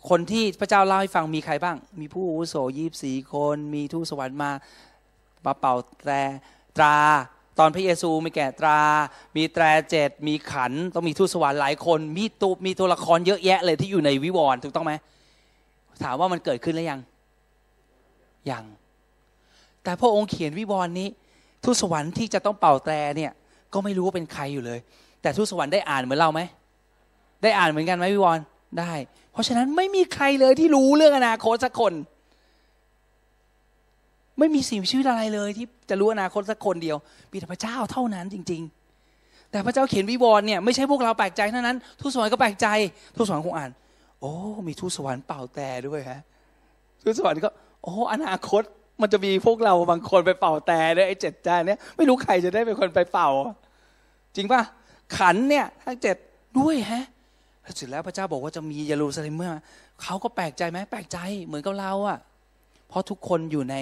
[0.08, 4.50] คนที่พระเจ้าเล่าให้ฟังมีใครบ้าง มีผู้อุโสยีบสี่คน มีทูตสวรรค์มา
[5.46, 6.12] มาเป่าแตร
[6.76, 6.96] ตรา
[7.58, 8.80] ตอนพระเยซูมีแก่ตรา
[9.36, 14.92] มีแตรเจ็ดมีขันต้องมีทูตสวรรค์หลายคน มีตัวมีตัวละครเยอะแยะเลยที่อยู่ในวิวรณ์ถูกต้องไหม
[16.02, 17.00] ถามว่ามันเกิดขึ้นแล้วยัง
[18.50, 18.64] ยัง
[19.82, 21.08] แต่พระองค์เขียนวิวรณ์นี้
[21.64, 23.32] ทูตสวรรค์ที่จะต้องเป่าแตรเนี่ย
[23.72, 24.78] ก็ไม่รู้ว่าเป็นใครอยู่เลย
[25.22, 26.40] แต่ทูตสวรรค์ได้อ่านเหมือนเราไหม
[27.42, 28.42] ได้อ่านเหมือนกันไหมวิวรณ์
[28.78, 28.92] ได้
[29.32, 31.92] เพราะฉะนั้นไม่มีใครเลยที่รู้เรื่องอนาคตสักคน
[34.38, 36.96] ไม่มีสิ่งชีวิตอะไรเลย ที่จะรู้อนาคตสักคนเดียว
[37.32, 38.62] มีแต่พระเจ้าเท่านั้นจริง
[39.06, 42.66] ๆ แต่พระเจ้าเขียนวิวรณ์เนี่ยไม่ใช่พวกเราแปลกใจเท่านั้นทูตสวรรค์ก็แปลกใจ
[43.16, 43.70] ทูตสวรรค์คงอ่าน
[44.20, 44.32] โอ้
[44.68, 46.20] มีทูตสวรรค์เป่าแต่ด้วยฮะ
[47.02, 47.50] ทูตสวรรค์ก็
[47.82, 48.62] โอ้อนาคต
[49.00, 53.28] มันจะมีพวกเราบางคนไปเป่าแต่ด้วยไอ้เจ็ดจานเนี้ยไม่รู้ใครจะได้เป็นคนไปเป่า
[54.36, 54.62] จริงป่ะ
[55.18, 56.16] ขันเนี่ยทั้งเจ็ด
[56.58, 57.04] ด้วยฮะ
[57.76, 59.52] เสร็จแล้วพระเจ้าบอกว่าจะมีเยรูซาเล็มเมื่อ
[60.02, 62.18] เขาก็แปลกใจไหมแปลกใจเหมือนกับเราอะ
[62.88, 63.76] เพราะทุกคนอยู่ใน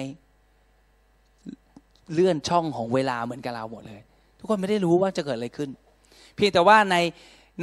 [2.13, 4.01] เลื่อนช่องของเวลาเหมือนกับเราหมดเลย
[4.39, 5.69] ทุกคนไม่ได้รู้ว่าจะเกิดอะไรขึ้น
[6.35, 6.95] เพียงแต่ว่าใน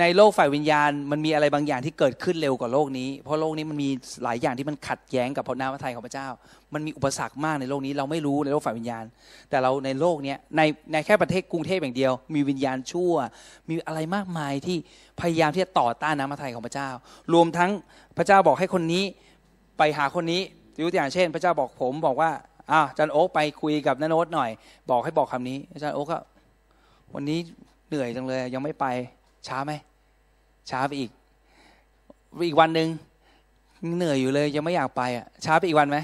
[0.01, 3.88] ในโลกฝ่ายวิญญาณมันมีอะไรบางอย่างที่เกิดขึ้นเร็วกว่าโลกนี้ เพราะโลกนี้มันมี
[4.24, 6.28] หลายอย่างที่มันขัดแย้งกับพระนามพระทัยของพระเจ้า
[6.74, 9.05] มันมีอุปสรรคมากในโลกนี้เราไม่รู้ในโลกฝ่ายวิญญาณ
[9.51, 13.12] แต่เราในโลกนี้ในในแค่ประเทศกรุงเทพอย่างเดียว มีวิญญาณชั่ว
[13.68, 14.76] มีอะไรมากมายที่
[15.20, 16.88] พยายามที่จะต่อต้านน้ำพระทัยของพระเจ้า
[17.34, 17.70] รวมทั้ง
[18.18, 19.05] พระเจ้าบอกให้คนนี้
[19.78, 20.40] ไปหาคนนี้
[20.78, 22.30] ยกตัวอย่างเช่น พระเจ้าบอกผมบอกว่า
[22.70, 24.51] อ่าจันโอ๊กไปคุยกับนโนตหน่อย
[24.90, 26.18] บอกให้บอกคำนี้อาจารย์โอ๊กก็
[27.14, 27.38] วันนี้
[27.88, 28.86] เหนื่อยจังเลยยังไม่ไป
[29.49, 29.72] ช้าไหม
[30.70, 31.11] ช้าไปอีก
[32.49, 32.88] อีกวันหนึ่ง
[33.97, 35.99] เหนื่อยอยู่เลยยังไม่อยากไปอะช้าไปอีกวันไหม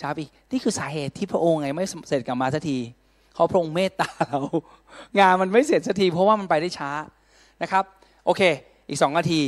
[0.00, 2.78] ช้าไปอีกนี่คือสาเหตุที่พระองค์ไงไม่เสร็จกลับมาสักที
[3.34, 4.40] เขาพระองค์เมตตาเรา
[5.18, 6.90] งานมันไม่เสร็จสักทีเพราะว่ามันไปได้ช้า
[7.62, 7.84] นะครับ
[8.24, 8.42] โอเค
[8.88, 9.40] อีกสองนาที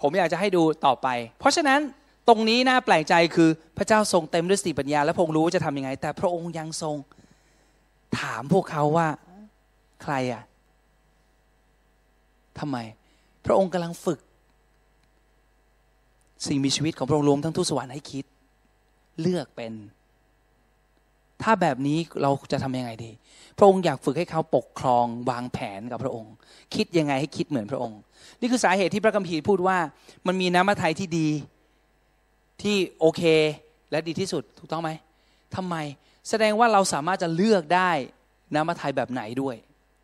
[0.00, 1.08] ผมอยากจะให้ดูต่อไป
[1.40, 1.80] เพราะฉะนั้น
[2.28, 3.48] ตรงนี้น่าแปลกใจคือ
[3.78, 6.96] พระเจ้าทรงเต็มด้วยสติปัญญา และพระองค์รู้จะทํำยังไง แต่พระองค์ยังทรง
[8.20, 9.08] ถามพวกเขาว่า
[10.02, 10.42] ใครอะ
[12.60, 12.78] ทำไม
[13.46, 14.20] พระองค์กำลังฝึก
[16.46, 18.24] สิ่งมีชีวิตของพระองค์รวมทั้งทูตสวรรค์ให้คิด
[19.20, 19.72] เลือกเป็น
[21.42, 23.10] ถ้าแบบนี้เราจะทำยังไงดี
[23.58, 26.32] พระองค์อยากฝึกให้เขาปกครองวางแผนกับพระองค์
[26.74, 27.98] คิดยังไงให้คิดเหมือนพระองค์
[28.40, 29.78] นี่คือสาเหตุที่พระคัมภีร์พูดว่า
[30.26, 31.28] มันมีน้ำมัทไทยที่ดี
[32.62, 33.22] ที่โอเค
[33.90, 34.90] และดีที่สุดถูกต้องไหม
[35.56, 35.76] ทำไม
[36.28, 37.90] แสดงว่าเราสามารถจะเลือกได้
[38.54, 39.56] น้ำมัทไทยแบบไหนด้วย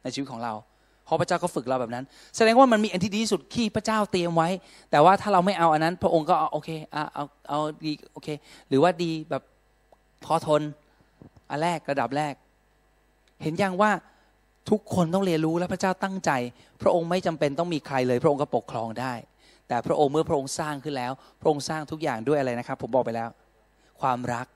[0.03, 0.55] ในชีวิตของเรา
[1.07, 2.05] เพราะพระเจ้าก็ฝึกเราแบบนั้น
[2.37, 4.49] แสดงว่ามันมีอันที่ดีที่สุดที่พระเจ้าเตรียมไว้
[4.91, 8.29] แต่ว่าถ้าเราไม่เอาอันนั้น พระองค์ก็เอาโอเคเอาเอาเอาดีโอเค
[8.69, 9.43] หรือว่าดีแบบ
[10.25, 10.63] พอทน
[11.51, 12.35] อันแรกระดับแรก
[13.43, 13.91] เห็นยังว่า
[14.71, 16.31] ทุกคนต้องเรียนรู้และพระเจ้าตั้งใจ
[16.83, 19.13] พระองค์ไม่จำเป็นต้องมีใครเลย พระองค์ก็ปกครองได้
[19.69, 23.29] แต่พระองค์เมื่อพระองค์สร้างขึ้นแล้ว พระองค์สร้างทุกอย่างด้วยอะไรนะครับ ผมบอกไปแล้ว
[24.01, 24.47] ความรัก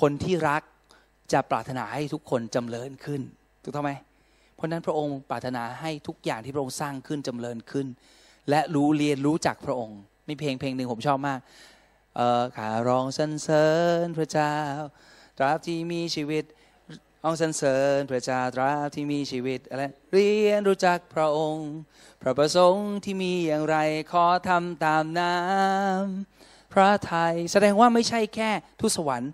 [0.00, 0.62] คนที่รัก
[1.32, 3.20] จะปรารถนาให้ทุกคนจำเริญขึ้น
[3.62, 3.92] ถูกต้องไหม
[4.58, 7.86] เพราะนั้นพระองค์ปรารถนาให้ทุกอย่างที่พระองค์สร้างขึ้นจำเริญขึ้น
[8.50, 9.98] และรู้เรียนรู้จักพระองค์
[10.28, 11.40] มีเพลงเพลงหนึ่งผมชอบมาก
[12.16, 13.66] เออขารองสรรเสริ
[14.04, 14.54] ญพระเจ้า
[15.38, 16.44] ตราบที่มีชีวิต
[17.24, 19.82] องสรรเสริญพระเจ้าตราบที่มีชีวิตอะไร
[20.12, 21.68] เรียนรู้จักพระองค์
[22.22, 23.76] พระประสงค์ที่มีอย่างไร
[24.12, 28.50] ขอทำตามน้ำพระไทยแสดงว่าไม่ใช่แค่
[28.80, 29.32] ทุสวรรค์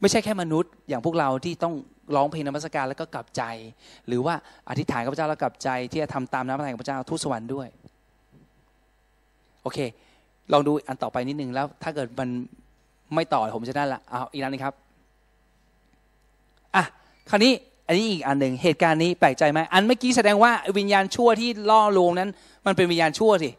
[0.00, 1.74] ไม่ใช่แค่มนุษย์อย่างพวกเราที่ต้อง
[2.16, 3.42] ร้องเพลงนมัสการแล้วก็กลับใจ
[4.08, 4.34] หรือว่า
[4.68, 7.68] อธิษฐานกับพระเจ้าแล้วกลับใจ ที่จะทำตามน้ำพระทัยของพระเจ้าทุสวรรค์ด้วย
[9.62, 9.78] โอเค
[10.52, 12.28] ลองดูอันต่อไปนิดนึงแล้ว ถ้าเกิดมัน
[13.14, 14.74] ไม่ต่อผมจะได้ละเอาอีกอันนึงครับ
[16.74, 16.84] อะ
[17.30, 17.52] คราวนี้
[17.86, 22.30] อันนี้อีกอันหนึ่งเหตุการณ์นี้แปลกใจไหมอันเมื่อกี้แสดงว่าวิญญาณชั่วที่ล่อลวงนั้น
[22.66, 23.50] มันเป็นวิญญาณชั่วสิ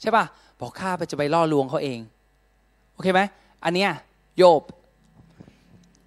[0.00, 0.24] ใช่ป่ะ
[0.60, 1.98] บอกข้าไปจะไปล่อลวงเขาเอง
[2.94, 3.20] โอเคไหม
[3.64, 3.90] อันเนี้ย
[4.38, 4.60] โยบ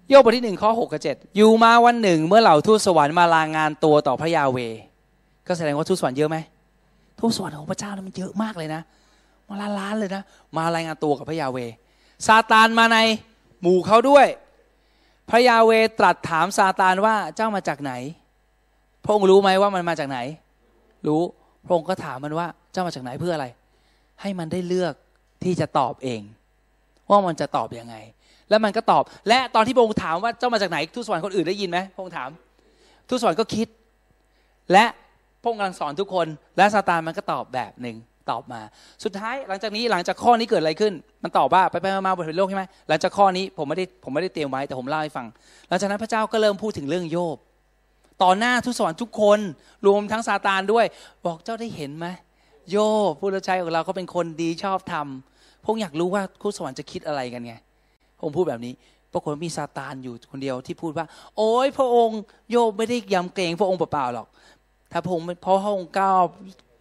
[0.08, 4.58] โยบบทที่หนึ่งข้อหกกับเจ็ดอยู่มาวันหนึ่ง เมื่อเหล่าทูตสวรรค์มาลางานตัวต่อพระยาเว
[5.46, 6.36] ก็แสดงว่าทูตสวรรค์เยอะไหม
[7.20, 8.82] ทูตสวรรค์ของพระเจ้านั้นมันเยอะมากเลยนะ
[9.48, 10.22] มาล้านล้านเลยนะ
[10.56, 11.58] มารายงานตัวกับพระยาเว
[12.26, 12.98] ซาตานมาใน
[13.62, 14.26] หมู่เขาด้วย
[15.30, 17.92] พระยาเวตรัสถามซาตานว่าเจ้ามาจากไหน
[19.04, 20.18] พระองค์รู้ไหมว่ามันมาจากไหน
[21.06, 21.20] รู้
[21.66, 23.46] พระองค์ก็ถามมันว่าเจ้ามาจากไหนเพื่ออะไร
[24.20, 24.94] ให้มันได้เลือก
[25.44, 26.20] ที่จะตอบเอง
[27.10, 27.96] ว่ามันจะตอบยังไง
[28.50, 32.30] แล้วมันก็ตอบ และตอนที่พระองค์ถามว่าเจ้ามาจากไหนทูตสวรรค์คนอื่นได้ยินไหมพระองค์ถาม
[33.08, 33.68] ทูตสวรรค์ก็คิด
[34.72, 34.84] และ
[35.42, 36.26] พระองค์กำลังสอนทุกคน
[36.56, 37.96] และซาตานมันก็ตอบแบบหนึ่ง
[38.30, 38.60] ตอบมา
[39.04, 40.92] สุดท้ายหลังจากนี้หลังจากข้อนี้เกิดอะไรขึ้น
[41.22, 45.26] มันตอบว่าไปไปมาบนโลกใช่ไหมหลังจากข้อนี้ผมไม่ได้ผมไม่ได้เตรียมไว้แต่ผมเล่าให้ฟัง
[45.68, 47.36] หลังจากนั้นพระเจ้าก็เริ่มพูดถึงเรื่องโยบ
[48.22, 49.40] ต่อหน้าทุตสวรรค์ทุกคน
[49.86, 50.84] รวมทั้งซาตานด้วย
[51.26, 52.06] บอกเจ้าได้เห็นไหม
[52.70, 52.76] โย
[53.08, 57.54] บผู้รับใช้ของเราเขาเป็นคนดีชอบทำพงอยากรู้ว่าทุตสวรรค์จะคิดอะไรกันไง
[58.24, 58.74] องค์พูดแบบนี้
[59.12, 61.06] ปรากฏมีซาตานอยู่คนเดียวที่พูดว่า
[61.36, 62.20] โอ้ยพระองค์
[62.50, 64.28] โยบไม่ได้ยำเกรงพระองค์เปล่าๆหรอก
[64.92, 66.22] ถ้าพระองค์เพราะพระองค์ก้าว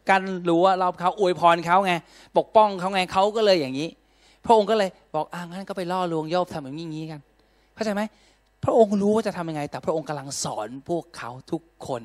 [0.10, 1.94] กันรู้ว่าเราเขาอวยพรเขาไง
[2.38, 3.90] ปกป้องเขาไงเขาก็เลยอย่างนี้
[4.46, 7.22] พระองค์ก็เลยบอกอ่างั้นก็ไปล่อลวงโยบทำแบบนี้กัน
[7.76, 8.02] เข้าใจไหม
[8.64, 12.02] พระองค์รู้ว่าจะทำยังไง แต่พระองค์กำลังสอนพวกเขาทุกคน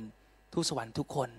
[0.55, 1.31] ทุกสวรรค์ทุกคน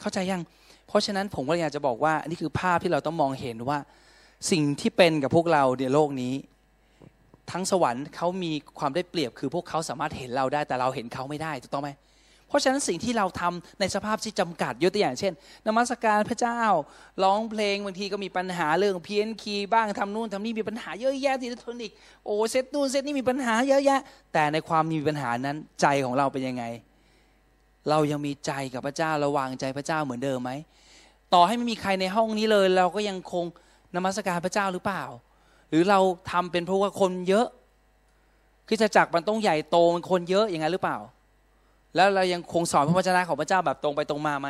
[0.00, 0.42] เข้าใจยัง
[0.86, 3.78] เพราะฉะนั้นผมก็อยากจะบอกว่านี่คือภาพที่เราต้องมองเห็นว่า
[4.50, 6.34] สิ่งที่เป็นกับพวกเราในโลกนี้
[7.50, 11.90] ทั้งสวรรค์เขามีความได้เปรียบคือพวกเขาสามารถเห็นเราได้แต่เราเห็นเขาไม่ได้ถูกต้องไหม
[12.48, 15.32] เพราะฉะนั้นสิ่งที่เราทำในสภาพที่จำกัดยกตัวอย่างเช่น
[15.66, 16.60] นมัสการพระเจ้า
[17.22, 24.00] ร้องเพลงบางทีก็มีปัญหาเรื่องเพี้ยนคีย์บ้างทำนู่นทำนี่มีปัญหาเยอะแยะอิเล็กทรอนิกส์โอ้เซตนู่นเซตนี่มีปัญหาเยอะแยะ
[24.32, 26.64] แต่ในความมีปัญหานั้นใจของเราเป็นยังไง
[27.90, 30.52] เรายังมีใจกับพระเจ้าระวางใจพระเจ้าเหมือนเดิมไหม
[31.34, 33.44] ต่อให้ไม่มีใครในห้องนี้เลย เราก็ยังคง
[33.94, 35.04] นมัสการพระเจ้าหรือเปล่า
[35.70, 37.46] หรือเราทำเป็นเพราะว่าคนเยอะ
[38.68, 40.98] คือจะจักมันต้องใหญ่โตมันคนเยอะอย่างนั้นหรือเปล่า
[41.94, 44.48] แล้วเรายังคงสอนพระวจนะของพระเจ้าแบบตรงไปตรงมาไหม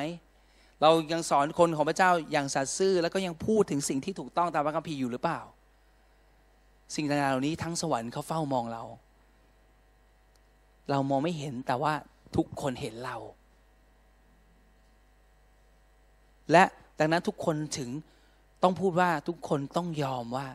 [0.83, 5.41] เรายังสอนคนของพระเจ้าอย่างสัตย์ซื่อ แล้วก็ยังพูดถึงสิ่งที่ถูกต้องตามพระคัมภีร์อยู่หรือเปล่า
[6.95, 8.83] สิ่งต่างๆเหล่านี้ทั้งสวรรค์เขาเฝ้ามองเรา
[10.91, 11.93] เรามองไม่เห็นแต่ว่า
[12.37, 13.17] ทุกคนเห็นเรา
[16.53, 16.65] และ
[16.99, 17.91] ดังนั้นทุกคนถึง
[18.63, 20.47] ต้องพูดว่าทุกคนต้องยอมว่า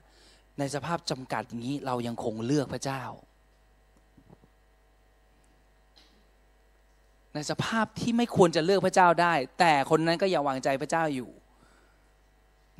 [0.59, 3.03] ในสภาพจำกัดอย่างนี้เรายังคงเลือกพระเจ้า
[7.33, 11.29] ในสภาพที่ไม่ควรจะเลือกพระเจ้าได้ แต่คนนั้นก็ยังวางใจพระเจ้าอยู่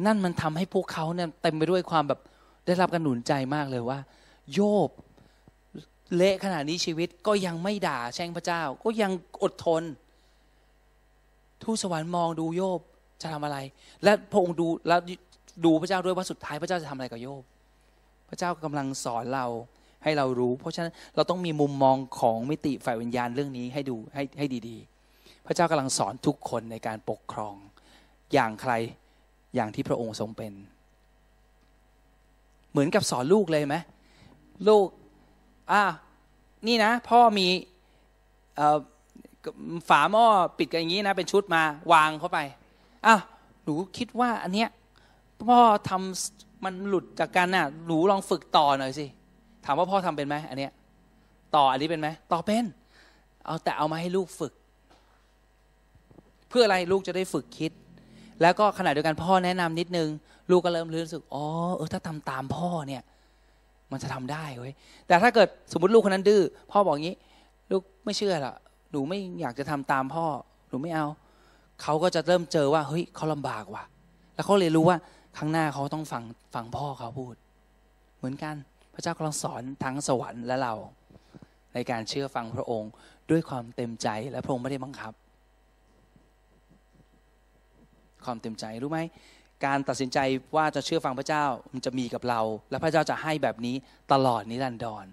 [0.05, 2.19] นั่นมันทำให้พวกเขาเนี่ยเต็มไปด้วยความแบบ
[2.65, 3.99] ได้รับการหนุนใจมากเลยว่า
[4.53, 4.89] โยบ
[6.15, 9.11] เละขนาดนี้ชีวิตก็ยังไม่ด่าแช่งพระเจ้า ก็ยัง
[9.43, 9.83] อดทน
[11.63, 12.81] ทูตสวรรค์มองดูโยบ
[13.23, 13.57] จะทำอะไร
[14.03, 14.99] และพระองค์ดูแล้ว
[15.65, 17.43] ดูพระเจ้าด้วยว่าสุดท้ายพระเจ้าจะทำอะไรกับโยบ
[18.29, 19.45] พระเจ้ากำลังสอนเรา
[20.03, 27.55] ให้เรารู้ เพราะฉะนั้นเราต้องมีมุมมองของมิติฝ่ายวิญญาณเรื่องนี้ให้ดูให้ให้ดีๆ พระเจ้ากำลังสอนทุกคนในการปกครอง
[28.33, 28.73] อย่างใคร
[29.55, 30.53] อย่างที่พระองค์ทรงเป็น
[32.71, 33.75] เหมือนกับสอนลูกเลยไหม
[34.67, 34.87] ลูก
[35.71, 35.83] อ่า
[36.67, 37.47] นี่นะ พ่อมี
[39.89, 40.25] ฝาหม้อ
[40.57, 41.63] ปิดกันอย่างนี้นะ เป็นชุดมา
[41.93, 42.39] วางเข้าไป
[43.05, 43.15] อะ
[43.63, 44.69] หนูคิดว่าอันเนี้ย
[45.47, 49.05] พ่อทำมันหลุดจากกันน่ะหนูลองฝึกต่อหน่อยสิ
[49.65, 50.71] ถามว่าพ่อทำเป็นไหมอันเนี้ย
[51.55, 52.65] ต่ออันนี้เป็นไหมต่อเป็น
[53.45, 54.53] เอาแต่เอามาให้ลูกฝึก
[56.49, 57.71] เพื่ออะไรลูกจะได้ฝึกคิด
[58.41, 60.09] แล้วก็ขณะเดียวกันพ่อแนะนำนิดนึง
[60.51, 61.43] ลูกก็เริ่มรู้สึกอ๋อ
[61.75, 63.03] เออถ้าทำตามพ่อเนี่ย
[63.91, 64.73] มันจะทำได้เว้ย
[65.07, 66.41] แต่ถ้าเกิดสมมติลูกคนนั้นดื้อ
[66.71, 67.15] พ่อบอกงี้
[67.71, 68.55] ลูกไม่เชื่อหรอก
[68.91, 70.25] หนูไม่อยากจะทำตามพ่อ
[70.69, 71.05] หนูไม่เอา
[71.81, 73.83] เขาก็จะเริ่มเจอว่าเฮ้ยเขาลำบากว่ะ
[74.35, 74.97] แล้วเขาเรียนรู้ว่า
[75.37, 77.35] ข้งหน้าเขาต้องฟังฟังพ่อเขาพูด
[78.17, 78.55] เหมือนกัน
[78.93, 80.73] พระเจ้ากำลังสอนทั้งสวรรค์และเรา
[81.73, 82.91] ในการเชื่อฟังพระองค์
[83.29, 85.13] ด้วยความเต็มใจและพระองค์ไม่ได้บังคับ
[88.25, 88.99] ความเต็มใจรู้ไหม
[89.65, 90.19] การตัดสินใจ
[90.55, 91.43] ว่าจะเชื่อฟังพระเจ้า
[91.73, 93.75] มันจะมีกับเรา และพระเจ้าจะให้แบบนี้
[94.13, 95.05] ตลอดนิรันดร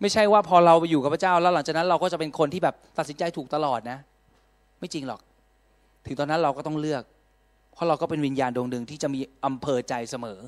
[0.00, 3.98] ไม่ใช่ว่าพอเราไปอยู่กับพระเจ้าแล้วหลังจากนั้นเราก็จะเป็นคนที่แบบตัดสินใจถูกตลอดนะ
[4.82, 5.20] ไม่จริงหรอก
[6.06, 7.02] ถึงตอนนั้นเราก็ต้องเลือก
[7.72, 10.38] เพราะเราก็เป็นวิญญาณดวงหนึ่งที่จะมีอำเภอใจเสมอ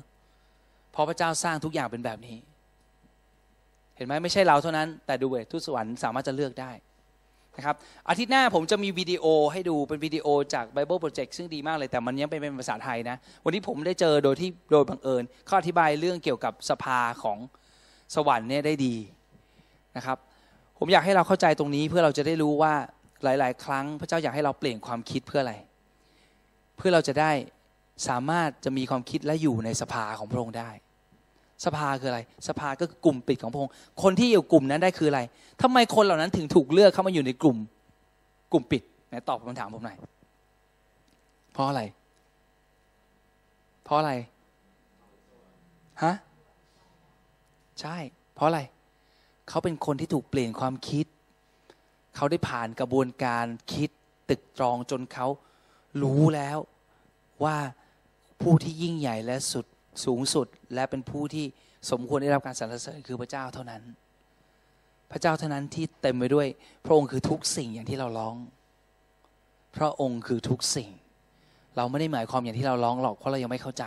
[0.91, 2.37] เพราะพระเจ้าสร้างทุกอย่างเป็นแบบนี้
[3.95, 6.71] เห็นไหมไม่ใช่เราเท่านั้นแต่ดูเวททุสวรรค์สามารถจะเลือกได้
[7.57, 7.75] นะครับ
[8.09, 17.37] อาทิตย์หน้าผมจะมีวิดีโอให้ดูเป็นวิดีโอจาก Bible Project ซึ่งดีมากเลยแต่มันยังเป็นเป็นภาษาไทยนะ วันนี้ผมได้เจอโดยที่โดยบังเอิญเขาอธิบายเรื่องเกี่ยวกับสภาของ
[18.15, 18.95] สวรรค์เนี่ยได้ดี
[19.97, 20.17] นะครับ
[20.79, 22.73] ผมอยากให้เราเข้าใจตรงนี้เพื่อเราจะได้รู้ว่า
[23.25, 25.55] หลาย ๆ ครั้งพระเจ้าอยากให้เราเปลี่ยนความคิดเพื่ออะไร
[26.77, 27.31] เพื่อเราจะได้
[28.07, 30.69] สามารถจะมีความคิดและอยู่ในสภาของพระองค์ได้
[31.65, 33.71] สภาคืออะไร สภาก็คือกลุ่มปิดของพระองค์
[34.03, 35.21] คนที่อยู่กลุ่มนั้นได้คืออะไร
[35.61, 37.57] ทำไมคนเหล่านั้นถึงถูกเลือกเข้ามาอยู่ในกลุ่ม
[38.51, 39.97] กลุ่มปิดไหนตอบคำถามผมหน่อย
[41.53, 41.81] เพราะอะไร
[43.83, 44.11] เพราะอะไร
[46.03, 46.13] ฮะ
[47.81, 47.95] ใช่
[48.33, 48.61] เพราะอะไร
[49.49, 51.05] เขาเป็นคนที่ถูกเปลี่ยนความคิด
[52.15, 53.89] เขาได้ผ่านกระบวนการคิด
[54.29, 55.27] ตึกตรองจนเขา
[56.01, 56.57] รู้แล้ว
[57.43, 57.57] ว่า
[58.41, 59.65] ผู้ที่ยิ่งใหญ่และสุด
[60.05, 61.45] สูงสุดและเป็นผู้ที่
[61.91, 63.81] สมควรได้รับการสรรเสริญคือพระเจ้าเท่านั้น
[65.11, 66.47] พระเจ้าเท่านั้นที่เต็มไปด้วย
[66.85, 68.35] พระองค์คือทุกสิ่งอย่างที่เราร้อง
[69.77, 70.89] พระองค์คือทุกสิ่ง
[71.77, 73.85] เราไม่ได้หมายความอย่างที่เราร้องหรอกเพราะเรายังไม่เข้าใจ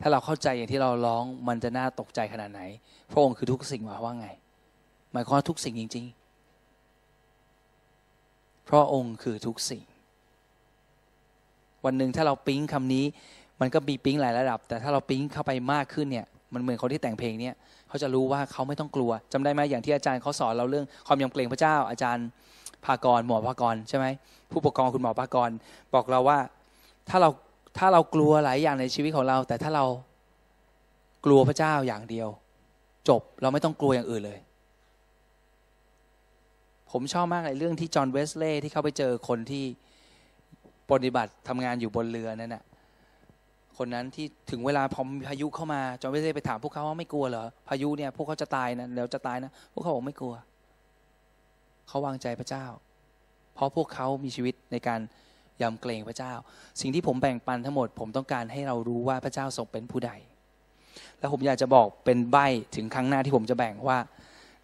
[0.00, 2.60] ถ้าเราเข้าใจอย่างที่เราร้องมันจะน่าตกใจขนาดไหน
[3.12, 4.28] พระองค์คือทุกสิ่งหมายว่าไง
[5.12, 6.21] หมายความทุกสิ่งจริงๆ
[8.64, 9.82] เพราะองค์คือทุกสิ่ง
[11.84, 13.04] วันหนึ่งถ้าเราปิ๊งคำนี้
[13.60, 17.54] มันก็มีปิ๊งหลายระดับ แต่ถ้าเราปิ๊งเข้าไปมากขึ้นเนี่ย มันเหมือนคนที่แต่งเพลงเนี่ย
[17.88, 22.26] เขาจะรู้ว่าเขาไม่ต้องกลัวจำได้ไหมอย่างที่อาจารย์เขาสอนเราเรื่องความยำเกรงพระเจ้า อาจารย์
[22.84, 24.06] ภากรหมอภากรใช่ไหม
[24.50, 25.50] ผู้ปกครองคุณหมอภากร
[25.94, 26.38] บอกเราว่า
[27.08, 27.30] ถ้าเรา
[27.78, 29.84] ถ้าเรากลัวหลายอย่างในชีวิตของเรา แต่ถ้าเรา
[31.24, 32.28] กลัวพระเจ้าอย่างเดียว
[33.08, 34.38] จบเราไม่ต้องกลัวอย่างอื่นเลย
[36.92, 39.64] ผมชอบมากเลยเรื่องที่จอห์นเวสเล่ที่เขาไปเจอคนที่
[40.90, 42.64] ปฏิบัติทำงานอยู่บนเรือนั่นน่ะ
[43.78, 50.34] คนนั้นที่ถึงเวลาพอมีพายุเข้ามาจอห์นเวสเล่ไปถามพวกเขาว่าไม่กลัวเหรอพายุเนี่ยพวกเขาจะตายนะเดี๋ยวจะตายนะพวกเขาบอกไม่กลัว
[51.88, 52.64] เขาวางใจพระเจ้า
[53.54, 55.00] เพราะพวกเขามีชีวิตในการ
[55.62, 56.32] ยำเกรงพระเจ้า
[56.80, 60.12] สิ่งที่ผมแบ่งปันทั้งหมด ผมต้องการให้เรารู้ว่าพระเจ้าทรงเป็นผู้ใด
[61.18, 62.36] แล้วผมอยากจะบอกเป็นใบ
[62.76, 63.98] ถึงครั้งหน้าที่ผมจะแบ่งว่า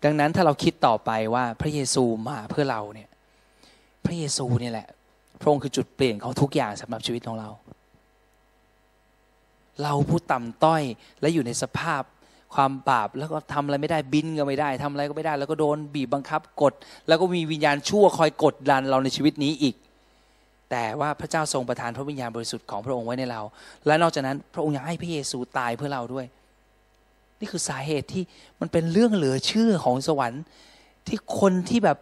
[0.05, 3.09] ดังนั้นถ้าเราคิดต่อไปว่าพระเยซูมาเพื่อเราเนี่ย
[4.05, 4.88] พระเยซูเนี่ยแหละ
[5.40, 7.49] พระองค์คือจุดเปลี่ยนของทุกอย่างสำหรับชีวิตของเรา
[9.82, 10.82] เราผู้ต่ำต้อย
[11.20, 12.03] และอยู่ในสภาพ
[12.55, 16.72] ความบาปแล้วก็ทำอะไรไม่ได้บินก็ไม่ได้ทำอะไรก็ไม่ได้ แล้วก็โดนบีบบังคับกด
[17.09, 19.74] แล้วก็มีวิญญาณชั่วคอยกดดันเราในชีวิตนี้อีก
[20.70, 23.42] แต่ว่าพระเจ้าทรงประทานพระวิญญาณบริสุทธิ์ของพระองค์ไว้ในเรา
[23.86, 26.26] และนอกจากนั้นพระองค์ยังให้พระเยซูตายเพื่อเราด้วย
[27.41, 28.22] นี่คือสาเหตุที่
[28.61, 30.43] มันเป็นเรื่องเหลือเชื่อของสวรรค์
[31.07, 31.99] ที่คนที่แบบ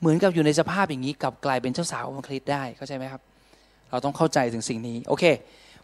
[0.00, 3.22] เหมือนกับอยู่ในสภาพอย่างนี้กับกลายเป็นเจ้าสาวของคริสได้เข้าใจไหมครับ
[3.90, 5.24] เราต้องเข้าใจถึงสิ่งนี้โอเค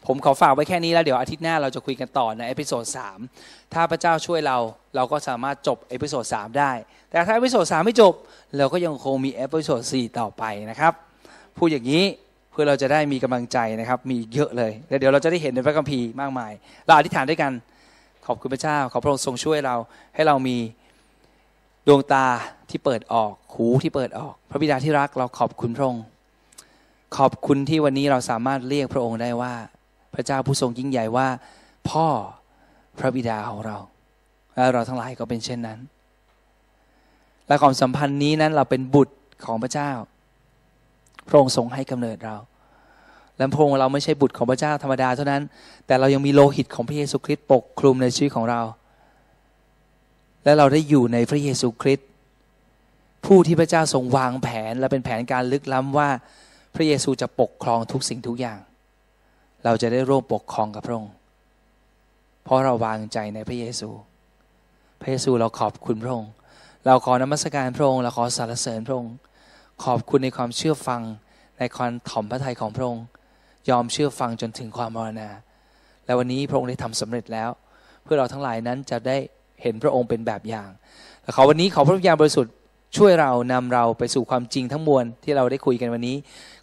[0.07, 3.18] ผมขอฝากไว้แค่นี้แล้วเดี๋ยวอาทิตย์หน้าเราจะคุยกันต่อใน episode สาม
[3.72, 4.59] ถ้าพระเจ้าช่วยเรา
[4.97, 6.72] เราก็สามารถจบ episode สามได้
[7.09, 8.14] แต่ถ้า episode สามไม่จบ
[8.57, 10.93] เราก็ยังคงมี episode สี่ต่อไปนะครับ
[11.59, 12.05] พูดอย่างนี้
[12.51, 16.53] เพื่อเราจะได้มีกำลังใจนะครับ มีเยอะเลยแล้วเดี๋ยวเราจะได้เห็นในพระคัมภีร์มากมาย
[16.87, 17.53] เราอธิษฐานด้วยกัน
[18.27, 19.77] ขอบคุณพระเจ้า ขอพระองค์ทรงช่วยเรา
[20.14, 20.57] ให้เรามี
[21.87, 22.27] ดวงตา
[22.70, 26.05] ที่เปิดออก หูที่เปิดออก พระบิดาที่รักเราขอบคุณพระองค์
[27.16, 29.55] ขอบคุณที่วันนี้เราสามารถเรียกพระองค์ได้ว่า
[30.14, 31.29] พระเจ้าผู้ทรงยิ่งใหญ่ว่า
[31.91, 32.07] พ่อ
[32.99, 33.77] พระบิดาของเรา
[34.55, 35.79] และเราทั้งหลายก็เป็นเช่นนั้น
[37.49, 39.91] และความสัมพันธ์นี้นั้นเราเป็นบุตรของพระเจ้า
[41.29, 42.37] พระองค์ทรงให้กำเนิดเรา
[43.37, 45.43] และพระองค์เราไม่ใช่บุตรของพระเจ้าธรรมดาเท่านั้น
[45.87, 48.61] แต่เรายังมีโลหิตของพระเยซูคริสต์ปกคลุมในชีวิตของเรา
[50.45, 52.09] และเราได้อยู่ในพระเยซูคริสต์
[53.26, 56.09] ผู้ที่พระเจ้าทรงวางแผนและเป็นแผนการลึกล้ำว่า
[56.74, 58.59] พระเยซูจะปกครองทุกสิ่งทุกอย่าง
[59.64, 61.12] เราจะได้ร่วมปกครองกับพระองค์
[62.45, 63.89] เพราะเราวางใจในพระเยซู
[65.01, 66.32] พระเยซูเราขอบคุณพระองค์
[66.87, 69.14] เราขอนมัสการพระองค์เราขอสรรเสริญพระองค์
[69.85, 71.03] ขอบคุณในความเชื่อฟัง
[71.59, 73.05] ในความถ่อมพระทัยของพระองค์
[73.71, 75.29] ยอมเชื่อฟังจนถึงความมรณา
[76.07, 77.51] และวันนี้พระองค์ได้ทำสำเร็จแล้ว
[78.05, 79.17] เพื่อเราทั้งหลายนั้นจะได้
[79.62, 80.69] เห็นพระองค์เป็นแบบอย่าง
[81.23, 82.53] และขอวันนี้ขอพระวิญญาณบริสุทธิ์
[82.97, 86.17] ช่วยเรานำเราไปสู่ความจริงทั้งมวลที่เราได้คุยกันวันนี้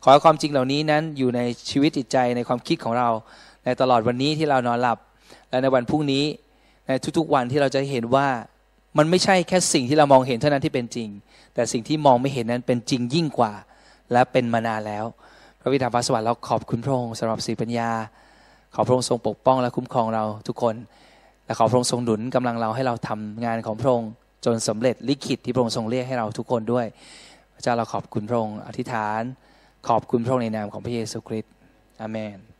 [0.03, 3.09] ขอให้ความจริงเหล่านี้นั้นอยู่ในชีวิตจิตใจในความคิดของเรา
[3.65, 4.97] ในตลอดวันนี้ที่เรานอนหลับ
[5.49, 6.23] และในวันพรุ่งนี้
[6.87, 8.27] ในทุกๆวันที่เราจะเห็นว่า
[8.97, 11.09] มันไม่ใช่แค่สิ่งที่เรามองเห็นเท่านั้นที่เป็นจริง
[11.53, 13.53] แต่สิ่งที่มองไม่เห็นนั้นเป็นจริงยิ่งกว่า
[14.11, 15.05] และเป็นมานานแล้ว
[15.61, 17.89] พระวิดาฟ้าสวรรค์เราขอบคุณพระองค์สำหรับสีปัญญา
[18.75, 20.75] ขอพระองค์ทรงปกป้องและคุ้มครองเราทุกคน
[21.45, 24.09] และขอพระองค์ทรงหนุนกำลังเราให้เราทำงานของพระองค์
[24.45, 26.85] จนสำเร็จลิขิตที่พระองค์ทรงเรียกให้เราทุกคนด้วย
[27.55, 29.21] พระเจ้าเราขอบคุณพระองค์อธิษฐาน
[29.87, 31.53] ขอบคุณพระองค์ในนามของพระเยซูคริสต์
[32.01, 32.50] อาเมน